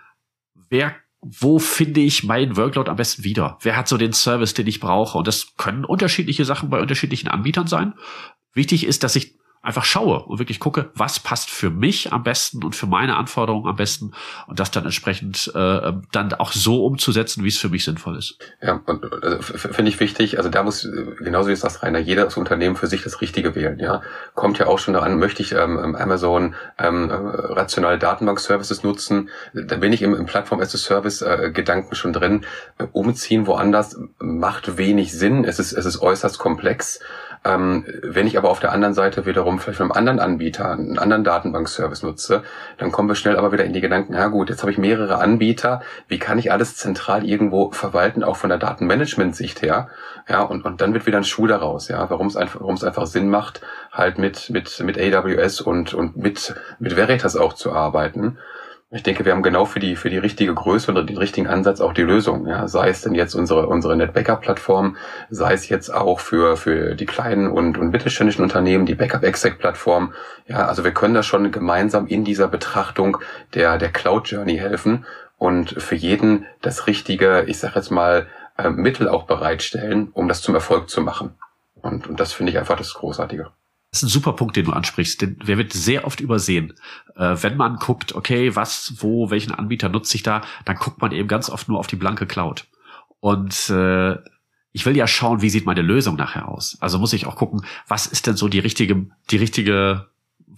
wer, 0.69 0.95
wo 1.21 1.59
finde 1.59 2.01
ich 2.01 2.23
meinen 2.23 2.55
Workload 2.55 2.89
am 2.89 2.97
besten 2.97 3.23
wieder? 3.23 3.57
Wer 3.61 3.75
hat 3.75 3.87
so 3.87 3.97
den 3.97 4.13
Service, 4.13 4.53
den 4.53 4.67
ich 4.67 4.79
brauche? 4.79 5.17
Und 5.17 5.27
das 5.27 5.55
können 5.57 5.85
unterschiedliche 5.85 6.45
Sachen 6.45 6.69
bei 6.69 6.79
unterschiedlichen 6.79 7.27
Anbietern 7.27 7.67
sein. 7.67 7.93
Wichtig 8.53 8.85
ist, 8.85 9.03
dass 9.03 9.15
ich 9.15 9.35
einfach 9.63 9.85
schaue 9.85 10.23
und 10.23 10.39
wirklich 10.39 10.59
gucke, 10.59 10.91
was 10.93 11.21
passt 11.21 11.49
für 11.49 11.69
mich 11.69 12.11
am 12.11 12.23
besten 12.23 12.63
und 12.65 12.75
für 12.75 12.85
meine 12.85 13.15
Anforderungen 13.15 13.65
am 13.65 13.77
besten 13.77 14.11
und 14.47 14.59
das 14.59 14.71
dann 14.71 14.83
entsprechend 14.83 15.51
äh, 15.55 15.93
dann 16.11 16.33
auch 16.33 16.51
so 16.51 16.85
umzusetzen, 16.85 17.45
wie 17.45 17.47
es 17.47 17.57
für 17.57 17.69
mich 17.69 17.85
sinnvoll 17.85 18.17
ist. 18.17 18.37
Ja, 18.61 18.81
und 18.85 19.05
also, 19.23 19.41
finde 19.41 19.89
ich 19.89 20.01
wichtig, 20.01 20.37
also 20.37 20.49
da 20.49 20.63
muss, 20.63 20.85
genauso 21.19 21.47
wie 21.47 21.53
es 21.53 21.61
das 21.61 21.81
Rainer, 21.81 21.99
jedes 21.99 22.35
Unternehmen 22.35 22.75
für 22.75 22.87
sich 22.87 23.03
das 23.03 23.21
Richtige 23.21 23.55
wählen, 23.55 23.79
ja. 23.79 24.01
Kommt 24.35 24.59
ja 24.59 24.67
auch 24.67 24.79
schon 24.79 24.95
daran, 24.95 25.17
möchte 25.17 25.41
ich 25.41 25.53
ähm, 25.53 25.95
Amazon 25.95 26.55
ähm, 26.77 27.09
rationale 27.09 27.97
Datenbank-Services 27.97 28.83
nutzen, 28.83 29.29
da 29.53 29.77
bin 29.77 29.93
ich 29.93 30.01
im, 30.01 30.13
im 30.13 30.25
Plattform-as-a-Service-Gedanken 30.25 31.93
äh, 31.93 31.95
schon 31.95 32.11
drin. 32.11 32.45
Umziehen 32.91 33.47
woanders 33.47 33.97
macht 34.19 34.77
wenig 34.77 35.13
Sinn, 35.13 35.45
es 35.45 35.57
ist, 35.59 35.71
es 35.71 35.85
ist 35.85 36.01
äußerst 36.01 36.37
komplex. 36.37 36.99
Ähm, 37.45 37.85
wenn 38.01 38.25
ich 38.25 38.37
aber 38.37 38.49
auf 38.49 38.61
der 38.61 38.71
anderen 38.71 38.93
Seite 38.93 39.25
wiederum 39.25 39.59
vielleicht 39.59 39.77
von 39.77 39.91
einem 39.91 39.97
anderen 39.97 40.19
Anbieter, 40.19 40.71
einen 40.71 40.97
anderen 40.97 41.25
Datenbankservice 41.25 42.03
nutze, 42.03 42.43
dann 42.77 42.91
kommen 42.91 43.09
wir 43.09 43.15
schnell 43.15 43.35
aber 43.35 43.51
wieder 43.51 43.65
in 43.65 43.73
die 43.73 43.81
Gedanken, 43.81 44.13
ja 44.13 44.27
gut, 44.27 44.49
jetzt 44.49 44.61
habe 44.61 44.71
ich 44.71 44.77
mehrere 44.77 45.17
Anbieter, 45.17 45.81
wie 46.07 46.19
kann 46.19 46.39
ich 46.39 46.51
alles 46.53 46.77
zentral 46.77 47.25
irgendwo 47.25 47.71
verwalten, 47.71 48.23
auch 48.23 48.37
von 48.37 48.49
der 48.49 48.59
Datenmanagement-Sicht 48.59 49.61
her? 49.61 49.89
Ja, 50.29 50.41
und, 50.43 50.63
und 50.63 50.79
dann 50.79 50.93
wird 50.93 51.05
wieder 51.05 51.17
ein 51.17 51.25
Schuh 51.25 51.47
daraus, 51.47 51.89
ja, 51.89 52.09
warum 52.09 52.27
es 52.27 52.37
einfach, 52.37 52.61
warum 52.61 52.75
es 52.75 52.83
einfach 52.83 53.07
Sinn 53.07 53.29
macht, 53.29 53.61
halt 53.91 54.17
mit, 54.17 54.49
mit, 54.49 54.79
mit 54.79 54.97
AWS 54.97 55.59
und, 55.59 55.93
und 55.93 56.15
mit, 56.15 56.55
mit 56.79 56.95
Veritas 56.95 57.35
auch 57.35 57.53
zu 57.53 57.73
arbeiten. 57.73 58.37
Ich 58.95 59.01
denke, 59.01 59.25
wir 59.25 59.31
haben 59.31 59.41
genau 59.41 59.65
für 59.65 59.79
die, 59.79 59.95
für 59.95 60.11
die 60.11 60.19
richtige 60.19 60.53
Größe 60.53 60.93
und 60.93 61.09
den 61.09 61.17
richtigen 61.17 61.47
Ansatz 61.47 61.81
auch 61.81 61.93
die 61.93 62.03
Lösung. 62.03 62.45
Ja, 62.45 62.67
sei 62.67 62.89
es 62.89 63.01
denn 63.01 63.15
jetzt 63.15 63.33
unsere, 63.33 63.65
unsere 63.65 63.95
NetBackup-Plattform, 63.97 64.97
sei 65.31 65.53
es 65.53 65.67
jetzt 65.67 65.89
auch 65.91 66.19
für, 66.19 66.57
für 66.57 66.93
die 66.93 67.07
kleinen 67.07 67.47
und, 67.47 67.79
und 67.79 67.89
mittelständischen 67.89 68.43
Unternehmen, 68.43 68.85
die 68.85 68.93
Backup-Exec-Plattform. 68.93 70.13
Ja, 70.47 70.67
also 70.67 70.83
wir 70.83 70.91
können 70.91 71.15
da 71.15 71.23
schon 71.23 71.51
gemeinsam 71.51 72.05
in 72.05 72.23
dieser 72.23 72.47
Betrachtung 72.47 73.17
der, 73.55 73.79
der 73.79 73.91
Cloud 73.91 74.27
Journey 74.27 74.57
helfen 74.57 75.07
und 75.39 75.71
für 75.71 75.95
jeden 75.95 76.45
das 76.61 76.85
richtige, 76.85 77.45
ich 77.47 77.57
sag 77.57 77.75
jetzt 77.75 77.89
mal, 77.89 78.27
äh, 78.59 78.69
Mittel 78.69 79.09
auch 79.09 79.23
bereitstellen, 79.23 80.09
um 80.13 80.27
das 80.27 80.43
zum 80.43 80.53
Erfolg 80.53 80.91
zu 80.91 81.01
machen. 81.01 81.33
Und, 81.81 82.05
und 82.05 82.19
das 82.19 82.31
finde 82.31 82.51
ich 82.51 82.59
einfach 82.59 82.77
das 82.77 82.93
Großartige. 82.93 83.49
Das 83.93 84.01
ist 84.01 84.09
ein 84.09 84.11
super 84.11 84.33
Punkt, 84.33 84.55
den 84.55 84.65
du 84.65 84.71
ansprichst, 84.71 85.21
denn 85.21 85.37
wer 85.43 85.59
wird 85.59 85.71
sehr 85.71 86.05
oft 86.05 86.19
übersehen. 86.19 86.73
Äh, 87.15 87.35
wenn 87.41 87.55
man 87.57 87.75
guckt, 87.75 88.15
okay, 88.15 88.55
was, 88.55 88.95
wo, 88.97 89.29
welchen 89.29 89.53
Anbieter 89.53 89.87
nutze 89.87 90.15
ich 90.17 90.23
da, 90.23 90.41
dann 90.65 90.77
guckt 90.77 90.99
man 90.99 91.11
eben 91.11 91.27
ganz 91.27 91.47
oft 91.47 91.69
nur 91.69 91.77
auf 91.77 91.85
die 91.85 91.95
blanke 91.95 92.25
Cloud. 92.25 92.65
Und 93.19 93.69
äh, 93.69 94.13
ich 94.71 94.87
will 94.87 94.97
ja 94.97 95.05
schauen, 95.05 95.43
wie 95.43 95.51
sieht 95.51 95.67
meine 95.67 95.83
Lösung 95.83 96.15
nachher 96.15 96.49
aus. 96.49 96.75
Also 96.79 96.97
muss 96.97 97.13
ich 97.13 97.27
auch 97.27 97.35
gucken, 97.35 97.63
was 97.87 98.07
ist 98.07 98.25
denn 98.25 98.35
so 98.35 98.47
die 98.47 98.57
richtige, 98.57 99.05
die 99.29 99.37
richtige 99.37 100.07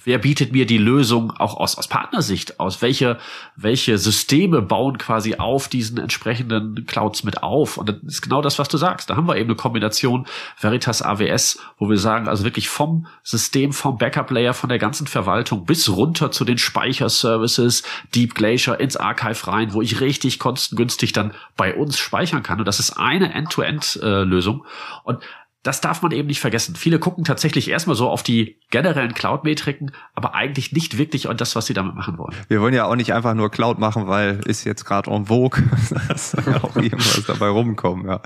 wer 0.05 0.17
bietet 0.17 0.53
mir 0.53 0.65
die 0.65 0.77
Lösung 0.77 1.31
auch 1.31 1.57
aus, 1.57 1.77
aus 1.77 1.87
Partnersicht 1.87 2.59
aus? 2.59 2.81
Welche, 2.81 3.17
welche 3.55 3.97
Systeme 3.97 4.61
bauen 4.61 4.97
quasi 4.97 5.35
auf 5.35 5.67
diesen 5.67 5.97
entsprechenden 5.97 6.85
Clouds 6.85 7.23
mit 7.23 7.43
auf? 7.43 7.77
Und 7.77 7.89
das 7.89 7.97
ist 8.03 8.21
genau 8.21 8.41
das, 8.41 8.57
was 8.57 8.69
du 8.69 8.77
sagst. 8.77 9.09
Da 9.09 9.15
haben 9.15 9.27
wir 9.27 9.35
eben 9.35 9.49
eine 9.49 9.55
Kombination 9.55 10.25
Veritas 10.59 11.01
AWS, 11.01 11.59
wo 11.77 11.89
wir 11.89 11.97
sagen, 11.97 12.27
also 12.27 12.43
wirklich 12.43 12.69
vom 12.69 13.07
System, 13.23 13.73
vom 13.73 13.97
Backup-Layer, 13.97 14.53
von 14.53 14.69
der 14.69 14.79
ganzen 14.79 15.07
Verwaltung 15.07 15.65
bis 15.65 15.89
runter 15.89 16.31
zu 16.31 16.45
den 16.45 16.57
Speicherservices, 16.57 17.83
Deep 18.13 18.35
Glacier 18.35 18.79
ins 18.79 18.97
Archive 18.97 19.47
rein, 19.47 19.73
wo 19.73 19.81
ich 19.81 19.99
richtig 19.99 20.39
kostengünstig 20.39 21.13
dann 21.13 21.33
bei 21.57 21.75
uns 21.75 21.97
speichern 21.97 22.43
kann. 22.43 22.59
Und 22.59 22.65
das 22.65 22.79
ist 22.79 22.97
eine 22.97 23.33
End-to-End-Lösung. 23.33 24.65
Und 25.03 25.19
das 25.65 25.81
darf 25.81 26.03
man 26.03 26.11
eben 26.11 26.27
nicht 26.27 26.39
vergessen. 26.39 26.75
Viele 26.75 26.99
gucken 26.99 27.23
tatsächlich 27.23 27.69
erstmal 27.69 27.95
so 27.95 28.07
auf 28.07 28.21
die 28.21 28.59
generellen 28.69 29.15
Cloud-Metriken, 29.15 29.93
aber 30.13 30.35
eigentlich 30.35 30.71
nicht 30.73 30.99
wirklich 30.99 31.27
an 31.27 31.37
das, 31.37 31.55
was 31.55 31.65
sie 31.65 31.73
damit 31.73 31.95
machen 31.95 32.19
wollen. 32.19 32.35
Wir 32.47 32.61
wollen 32.61 32.75
ja 32.75 32.85
auch 32.85 32.95
nicht 32.95 33.13
einfach 33.13 33.33
nur 33.33 33.49
Cloud 33.49 33.79
machen, 33.79 34.05
weil 34.05 34.41
ist 34.45 34.63
jetzt 34.63 34.85
gerade 34.85 35.09
en 35.09 35.25
vogue. 35.25 35.63
das 36.07 36.31
soll 36.31 36.43
ja 36.53 36.63
auch 36.63 36.75
irgendwas 36.75 37.23
dabei 37.25 37.47
rumkommen, 37.47 38.07
ja. 38.07 38.21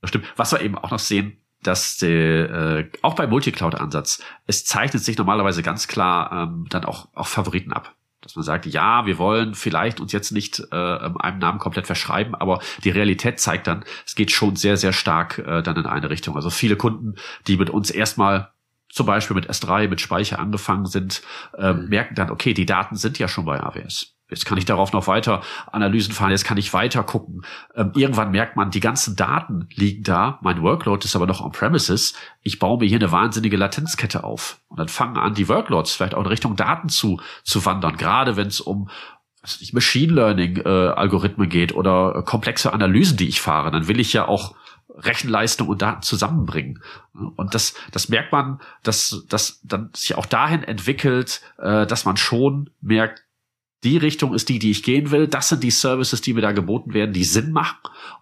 Das 0.00 0.08
stimmt. 0.08 0.24
Was 0.36 0.52
wir 0.52 0.62
eben 0.62 0.78
auch 0.78 0.90
noch 0.90 0.98
sehen, 0.98 1.36
dass 1.62 1.98
der, 1.98 2.50
äh, 2.50 2.90
auch 3.02 3.16
beim 3.16 3.28
Multicloud-Ansatz, 3.28 4.22
es 4.46 4.64
zeichnet 4.64 5.04
sich 5.04 5.18
normalerweise 5.18 5.62
ganz 5.62 5.88
klar 5.88 6.32
ähm, 6.32 6.64
dann 6.70 6.86
auch, 6.86 7.08
auch 7.12 7.26
Favoriten 7.26 7.74
ab 7.74 7.94
dass 8.26 8.34
man 8.34 8.42
sagt, 8.42 8.66
ja, 8.66 9.06
wir 9.06 9.18
wollen 9.18 9.54
vielleicht 9.54 10.00
uns 10.00 10.10
jetzt 10.10 10.32
nicht 10.32 10.60
äh, 10.72 10.74
einem 10.74 11.38
Namen 11.38 11.60
komplett 11.60 11.86
verschreiben, 11.86 12.34
aber 12.34 12.58
die 12.82 12.90
Realität 12.90 13.38
zeigt 13.38 13.68
dann, 13.68 13.84
es 14.04 14.16
geht 14.16 14.32
schon 14.32 14.56
sehr, 14.56 14.76
sehr 14.76 14.92
stark 14.92 15.38
äh, 15.38 15.62
dann 15.62 15.76
in 15.76 15.86
eine 15.86 16.10
Richtung. 16.10 16.34
Also 16.34 16.50
viele 16.50 16.74
Kunden, 16.74 17.14
die 17.46 17.56
mit 17.56 17.70
uns 17.70 17.88
erstmal 17.88 18.50
zum 18.88 19.06
Beispiel 19.06 19.36
mit 19.36 19.48
S3, 19.48 19.88
mit 19.88 20.00
Speicher 20.00 20.40
angefangen 20.40 20.86
sind, 20.86 21.22
äh, 21.56 21.72
merken 21.72 22.16
dann, 22.16 22.30
okay, 22.30 22.52
die 22.52 22.66
Daten 22.66 22.96
sind 22.96 23.18
ja 23.20 23.28
schon 23.28 23.44
bei 23.44 23.62
AWS. 23.62 24.15
Jetzt 24.28 24.44
kann 24.44 24.58
ich 24.58 24.64
darauf 24.64 24.92
noch 24.92 25.06
weiter 25.06 25.42
Analysen 25.70 26.12
fahren, 26.12 26.32
jetzt 26.32 26.44
kann 26.44 26.58
ich 26.58 26.72
weiter 26.72 27.04
gucken. 27.04 27.42
Ähm, 27.74 27.92
irgendwann 27.94 28.32
merkt 28.32 28.56
man, 28.56 28.70
die 28.70 28.80
ganzen 28.80 29.14
Daten 29.14 29.68
liegen 29.74 30.02
da, 30.02 30.38
mein 30.42 30.62
Workload 30.62 31.04
ist 31.04 31.14
aber 31.14 31.26
noch 31.26 31.40
on-premises. 31.40 32.14
Ich 32.42 32.58
baue 32.58 32.78
mir 32.78 32.86
hier 32.86 32.98
eine 32.98 33.12
wahnsinnige 33.12 33.56
Latenzkette 33.56 34.24
auf. 34.24 34.60
Und 34.68 34.80
dann 34.80 34.88
fangen 34.88 35.16
an, 35.16 35.34
die 35.34 35.48
Workloads 35.48 35.94
vielleicht 35.94 36.14
auch 36.14 36.22
in 36.22 36.26
Richtung 36.26 36.56
Daten 36.56 36.88
zu, 36.88 37.20
zu 37.44 37.64
wandern, 37.64 37.96
gerade 37.96 38.36
wenn 38.36 38.48
es 38.48 38.60
um 38.60 38.88
was 39.42 39.60
nicht, 39.60 39.74
Machine 39.74 40.12
Learning 40.12 40.56
äh, 40.56 40.68
Algorithmen 40.68 41.48
geht 41.48 41.74
oder 41.74 42.16
äh, 42.16 42.22
komplexe 42.22 42.72
Analysen, 42.72 43.16
die 43.16 43.28
ich 43.28 43.40
fahre, 43.40 43.70
dann 43.70 43.86
will 43.86 44.00
ich 44.00 44.12
ja 44.12 44.26
auch 44.26 44.56
Rechenleistung 44.88 45.68
und 45.68 45.82
Daten 45.82 46.02
zusammenbringen. 46.02 46.82
Und 47.36 47.54
das, 47.54 47.74
das 47.92 48.08
merkt 48.08 48.32
man, 48.32 48.60
dass 48.82 49.24
dass 49.28 49.60
dann 49.62 49.90
sich 49.94 50.16
auch 50.16 50.26
dahin 50.26 50.62
entwickelt, 50.62 51.42
äh, 51.58 51.86
dass 51.86 52.04
man 52.04 52.16
schon 52.16 52.70
merkt, 52.80 53.25
die 53.86 53.96
Richtung 53.96 54.34
ist 54.34 54.48
die, 54.48 54.58
die 54.58 54.72
ich 54.72 54.82
gehen 54.82 55.12
will. 55.12 55.28
Das 55.28 55.48
sind 55.48 55.62
die 55.62 55.70
Services, 55.70 56.20
die 56.20 56.34
mir 56.34 56.40
da 56.40 56.50
geboten 56.50 56.92
werden, 56.92 57.12
die 57.12 57.24
Sinn 57.24 57.52
machen. 57.52 57.78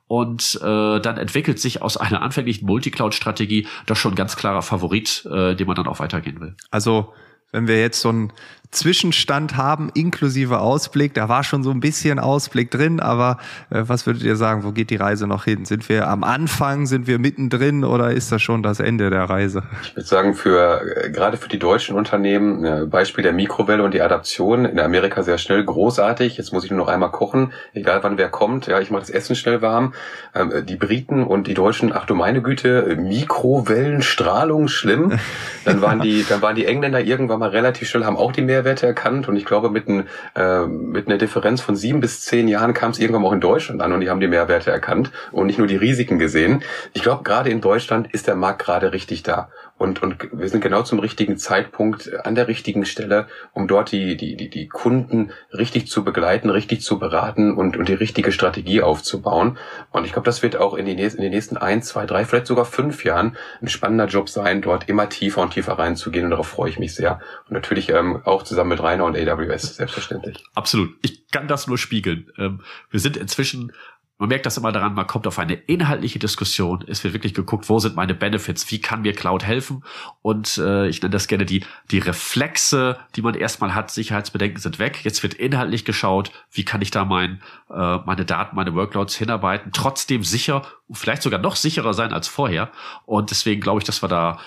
Und 0.06 0.60
äh, 0.62 1.00
dann 1.00 1.16
entwickelt 1.16 1.58
sich 1.58 1.80
aus 1.80 1.96
einer 1.96 2.20
anfänglichen 2.20 2.66
Multicloud-Strategie 2.66 3.66
doch 3.86 3.96
schon 3.96 4.12
ein 4.12 4.16
ganz 4.16 4.36
klarer 4.36 4.60
Favorit, 4.60 5.24
äh, 5.24 5.54
den 5.56 5.66
man 5.66 5.74
dann 5.74 5.86
auch 5.86 6.00
weitergehen 6.00 6.38
will. 6.40 6.54
Also 6.70 7.14
wenn 7.50 7.66
wir 7.66 7.80
jetzt 7.80 8.00
so 8.00 8.10
ein 8.10 8.32
Zwischenstand 8.74 9.56
haben, 9.56 9.90
inklusive 9.94 10.60
Ausblick. 10.60 11.14
Da 11.14 11.28
war 11.28 11.44
schon 11.44 11.62
so 11.62 11.70
ein 11.70 11.80
bisschen 11.80 12.18
Ausblick 12.18 12.70
drin, 12.70 13.00
aber 13.00 13.38
äh, 13.70 13.82
was 13.86 14.06
würdet 14.06 14.22
ihr 14.22 14.36
sagen, 14.36 14.64
wo 14.64 14.72
geht 14.72 14.90
die 14.90 14.96
Reise 14.96 15.26
noch 15.26 15.44
hin? 15.44 15.64
Sind 15.64 15.88
wir 15.88 16.08
am 16.08 16.24
Anfang, 16.24 16.86
sind 16.86 17.06
wir 17.06 17.18
mittendrin 17.18 17.84
oder 17.84 18.12
ist 18.12 18.32
das 18.32 18.42
schon 18.42 18.62
das 18.62 18.80
Ende 18.80 19.10
der 19.10 19.24
Reise? 19.24 19.62
Ich 19.82 19.96
würde 19.96 20.06
sagen, 20.06 20.34
für 20.34 20.82
äh, 21.04 21.10
gerade 21.10 21.36
für 21.36 21.48
die 21.48 21.58
deutschen 21.58 21.96
Unternehmen, 21.96 22.64
äh, 22.64 22.86
Beispiel 22.86 23.22
der 23.22 23.32
Mikrowelle 23.32 23.82
und 23.82 23.94
die 23.94 24.02
Adaption 24.02 24.64
in 24.64 24.80
Amerika 24.80 25.22
sehr 25.22 25.38
schnell, 25.38 25.64
großartig. 25.64 26.36
Jetzt 26.36 26.52
muss 26.52 26.64
ich 26.64 26.70
nur 26.70 26.80
noch 26.80 26.88
einmal 26.88 27.10
kochen, 27.10 27.52
egal 27.72 28.02
wann 28.02 28.18
wer 28.18 28.28
kommt. 28.28 28.66
Ja, 28.66 28.80
ich 28.80 28.90
mache 28.90 29.00
das 29.00 29.10
Essen 29.10 29.36
schnell 29.36 29.62
warm. 29.62 29.94
Ähm, 30.34 30.52
die 30.66 30.76
Briten 30.76 31.22
und 31.22 31.46
die 31.46 31.54
Deutschen, 31.54 31.92
ach 31.92 32.06
du 32.06 32.14
meine 32.14 32.42
Güte, 32.42 32.96
Mikrowellenstrahlung, 32.96 34.68
schlimm. 34.68 35.18
Dann 35.64 35.80
waren 35.80 36.00
die, 36.00 36.24
dann 36.28 36.42
waren 36.42 36.56
die 36.56 36.66
Engländer 36.66 37.00
irgendwann 37.00 37.38
mal 37.38 37.50
relativ 37.50 37.88
schnell, 37.88 38.04
haben 38.04 38.16
auch 38.16 38.32
die 38.32 38.42
mehr 38.42 38.63
Mehrwerte 38.64 38.86
erkannt 38.86 39.28
und 39.28 39.36
ich 39.36 39.44
glaube, 39.44 39.70
mit, 39.70 39.88
ein, 39.88 40.08
äh, 40.34 40.66
mit 40.66 41.06
einer 41.06 41.18
Differenz 41.18 41.60
von 41.60 41.76
sieben 41.76 42.00
bis 42.00 42.22
zehn 42.22 42.48
Jahren 42.48 42.72
kam 42.72 42.90
es 42.90 42.98
irgendwann 42.98 43.24
auch 43.24 43.32
in 43.32 43.40
Deutschland 43.40 43.82
an 43.82 43.92
und 43.92 44.00
die 44.00 44.08
haben 44.08 44.20
die 44.20 44.26
Mehrwerte 44.26 44.70
erkannt 44.70 45.12
und 45.32 45.46
nicht 45.46 45.58
nur 45.58 45.66
die 45.66 45.76
Risiken 45.76 46.18
gesehen. 46.18 46.62
Ich 46.94 47.02
glaube, 47.02 47.22
gerade 47.22 47.50
in 47.50 47.60
Deutschland 47.60 48.12
ist 48.12 48.26
der 48.26 48.36
Markt 48.36 48.62
gerade 48.62 48.92
richtig 48.92 49.22
da. 49.22 49.50
Und, 49.76 50.02
und 50.02 50.28
wir 50.32 50.48
sind 50.48 50.60
genau 50.60 50.82
zum 50.82 51.00
richtigen 51.00 51.36
Zeitpunkt 51.36 52.14
an 52.24 52.34
der 52.34 52.46
richtigen 52.46 52.84
Stelle, 52.86 53.26
um 53.52 53.66
dort 53.66 53.90
die, 53.90 54.16
die, 54.16 54.36
die, 54.36 54.48
die 54.48 54.68
Kunden 54.68 55.32
richtig 55.52 55.88
zu 55.88 56.04
begleiten, 56.04 56.48
richtig 56.48 56.82
zu 56.82 56.98
beraten 56.98 57.54
und, 57.54 57.76
und 57.76 57.88
die 57.88 57.94
richtige 57.94 58.30
Strategie 58.30 58.82
aufzubauen. 58.82 59.58
Und 59.90 60.04
ich 60.04 60.12
glaube, 60.12 60.26
das 60.26 60.42
wird 60.42 60.56
auch 60.56 60.74
in, 60.74 60.86
die 60.86 60.92
in 60.92 60.98
den 60.98 61.30
nächsten 61.30 61.56
ein, 61.56 61.82
zwei, 61.82 62.06
drei, 62.06 62.24
vielleicht 62.24 62.46
sogar 62.46 62.64
fünf 62.64 63.04
Jahren 63.04 63.36
ein 63.60 63.68
spannender 63.68 64.06
Job 64.06 64.28
sein, 64.28 64.62
dort 64.62 64.88
immer 64.88 65.08
tiefer 65.08 65.42
und 65.42 65.54
tiefer 65.54 65.72
reinzugehen. 65.72 66.26
Und 66.26 66.30
darauf 66.30 66.48
freue 66.48 66.70
ich 66.70 66.78
mich 66.78 66.94
sehr. 66.94 67.20
Und 67.48 67.54
natürlich 67.54 67.90
ähm, 67.90 68.22
auch 68.24 68.44
zusammen 68.44 68.70
mit 68.70 68.82
Rainer 68.82 69.04
und 69.04 69.16
AWS, 69.16 69.76
selbstverständlich. 69.76 70.44
Absolut. 70.54 70.90
Ich 71.02 71.28
kann 71.30 71.48
das 71.48 71.66
nur 71.66 71.78
spiegeln. 71.78 72.30
Ähm, 72.38 72.62
wir 72.90 73.00
sind 73.00 73.16
inzwischen 73.16 73.72
man 74.18 74.28
merkt 74.28 74.46
das 74.46 74.56
immer 74.56 74.70
daran, 74.70 74.94
man 74.94 75.08
kommt 75.08 75.26
auf 75.26 75.40
eine 75.40 75.54
inhaltliche 75.54 76.20
Diskussion. 76.20 76.84
Es 76.86 77.02
wird 77.02 77.14
wirklich 77.14 77.34
geguckt, 77.34 77.68
wo 77.68 77.80
sind 77.80 77.96
meine 77.96 78.14
Benefits, 78.14 78.70
wie 78.70 78.80
kann 78.80 79.02
mir 79.02 79.12
Cloud 79.12 79.42
helfen? 79.42 79.82
Und 80.22 80.56
äh, 80.58 80.86
ich 80.86 81.02
nenne 81.02 81.12
das 81.12 81.26
gerne 81.26 81.44
die, 81.44 81.64
die 81.90 81.98
Reflexe, 81.98 82.96
die 83.16 83.22
man 83.22 83.34
erstmal 83.34 83.74
hat, 83.74 83.90
Sicherheitsbedenken 83.90 84.60
sind 84.60 84.78
weg. 84.78 85.04
Jetzt 85.04 85.22
wird 85.24 85.34
inhaltlich 85.34 85.84
geschaut, 85.84 86.30
wie 86.52 86.64
kann 86.64 86.80
ich 86.80 86.92
da 86.92 87.04
mein, 87.04 87.42
äh, 87.70 87.96
meine 88.04 88.24
Daten, 88.24 88.54
meine 88.54 88.74
Workloads 88.74 89.16
hinarbeiten, 89.16 89.72
trotzdem 89.72 90.22
sicher 90.22 90.62
vielleicht 90.92 91.22
sogar 91.22 91.40
noch 91.40 91.56
sicherer 91.56 91.94
sein 91.94 92.12
als 92.12 92.28
vorher. 92.28 92.70
Und 93.06 93.30
deswegen 93.30 93.60
glaube 93.60 93.80
ich, 93.80 93.84
dass 93.84 94.02
wir 94.02 94.08
da 94.08 94.38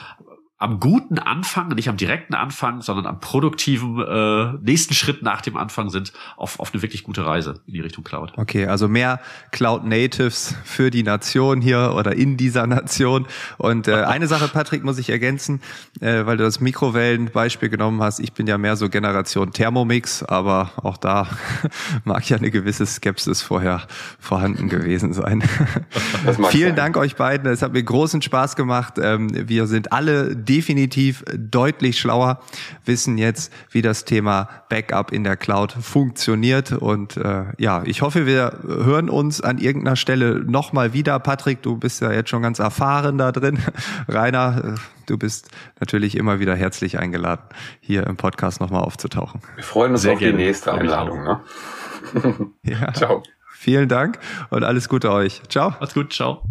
am 0.60 0.80
guten 0.80 1.20
Anfang, 1.20 1.68
nicht 1.70 1.88
am 1.88 1.98
direkten 1.98 2.34
Anfang, 2.34 2.82
sondern 2.82 3.06
am 3.06 3.20
produktiven 3.20 4.00
äh, 4.00 4.54
nächsten 4.64 4.96
Schritt 4.96 5.22
nach 5.22 5.42
dem 5.42 5.56
Anfang 5.56 5.92
sind, 5.92 6.14
auf, 6.36 6.60
auf 6.60 6.74
eine 6.74 6.82
wirklich 6.82 7.04
gute 7.04 7.26
Reise 7.26 7.62
in 7.68 7.74
die 7.74 7.82
Richtung 7.82 8.04
Cloud. 8.04 8.34
Okay, 8.38 8.66
also 8.66 8.88
mehr 8.88 9.20
Cloud 9.52 9.86
Natives 9.86 10.56
für 10.64 10.90
die 10.90 11.04
Nation 11.04 11.62
hier 11.62 11.94
oder 11.96 12.16
in 12.16 12.38
dieser 12.38 12.66
Nation. 12.66 13.28
Und 13.60 13.88
äh, 13.88 13.94
eine 14.08 14.28
Sache, 14.28 14.48
Patrick, 14.48 14.84
muss 14.84 14.98
ich 14.98 15.12
ergänzen, 15.12 15.62
äh, 16.00 16.26
weil 16.26 16.38
du 16.38 16.44
das 16.44 16.60
Mikrowellenbeispiel 16.60 17.70
genommen 17.70 18.02
hast. 18.02 18.20
Ich 18.20 18.34
bin 18.34 18.48
ja 18.48 18.58
mehr 18.58 18.78
so 18.78 18.90
Generation 18.90 19.54
Thermomix, 19.54 20.24
aber 20.24 20.72
auch 20.78 20.98
da 20.98 21.28
mag 22.04 22.28
ja 22.30 22.38
eine 22.38 22.50
gewisse 22.50 22.88
Skepsis 22.88 23.44
vorher 23.44 23.84
vorhanden 24.20 24.70
gewesen 24.70 25.14
sein. 25.14 25.44
Vielen 26.50 26.70
sein. 26.70 26.76
Dank 26.76 26.98
euch 26.98 27.16
beiden. 27.16 27.52
Es 27.52 27.62
hat 27.62 27.74
mir 27.74 27.84
großen 27.84 28.24
Spaß 28.24 28.56
gemacht. 28.56 28.96
Ähm, 29.00 29.30
wir 29.48 29.68
sind 29.68 29.92
alle 29.92 30.36
definitiv 30.48 31.24
deutlich 31.36 32.00
schlauer, 32.00 32.42
wissen 32.86 33.18
jetzt, 33.18 33.52
wie 33.72 33.82
das 33.82 34.06
Thema 34.06 34.50
Backup 34.70 35.12
in 35.12 35.24
der 35.24 35.38
Cloud 35.38 35.72
funktioniert. 35.72 36.72
Und 36.72 37.18
äh, 37.18 37.46
ja, 37.58 37.84
ich 37.86 38.02
hoffe, 38.02 38.26
wir 38.26 38.60
hören 38.64 39.10
uns 39.10 39.42
an 39.42 39.58
irgendeiner 39.58 39.96
Stelle 39.96 40.44
nochmal 40.44 40.94
wieder. 40.94 41.20
Patrick, 41.20 41.62
du 41.62 41.78
bist 41.78 42.02
ja 42.02 42.12
jetzt 42.12 42.30
schon 42.30 42.42
ganz 42.42 42.60
erfahren 42.60 43.18
da 43.18 43.32
drin. 43.32 43.60
Rainer, 44.08 44.76
äh, 44.76 44.80
du 45.06 45.18
bist 45.18 45.50
natürlich 45.80 46.18
immer 46.18 46.40
wieder 46.40 46.56
herzlich 46.56 47.00
eingeladen, 47.00 47.44
hier 47.80 48.06
im 48.08 48.18
Podcast 48.18 48.60
nochmal 48.60 48.82
aufzutauchen. 48.82 49.42
Wir 49.56 49.64
freuen 49.64 49.92
uns 49.92 50.02
Sehr 50.02 50.14
auf 50.14 50.20
gerne. 50.20 50.38
die 50.38 50.44
nächste 50.44 50.74
Einladung. 50.74 51.24
Ne? 51.24 51.42
ja. 52.64 52.94
Ciao. 52.94 53.24
Vielen 53.52 53.90
Dank 53.90 54.20
und 54.50 54.64
alles 54.64 54.88
Gute 54.88 55.12
euch. 55.12 55.42
Ciao. 55.50 55.72
Macht's 55.80 55.94
gut. 55.94 56.14
Ciao. 56.14 56.44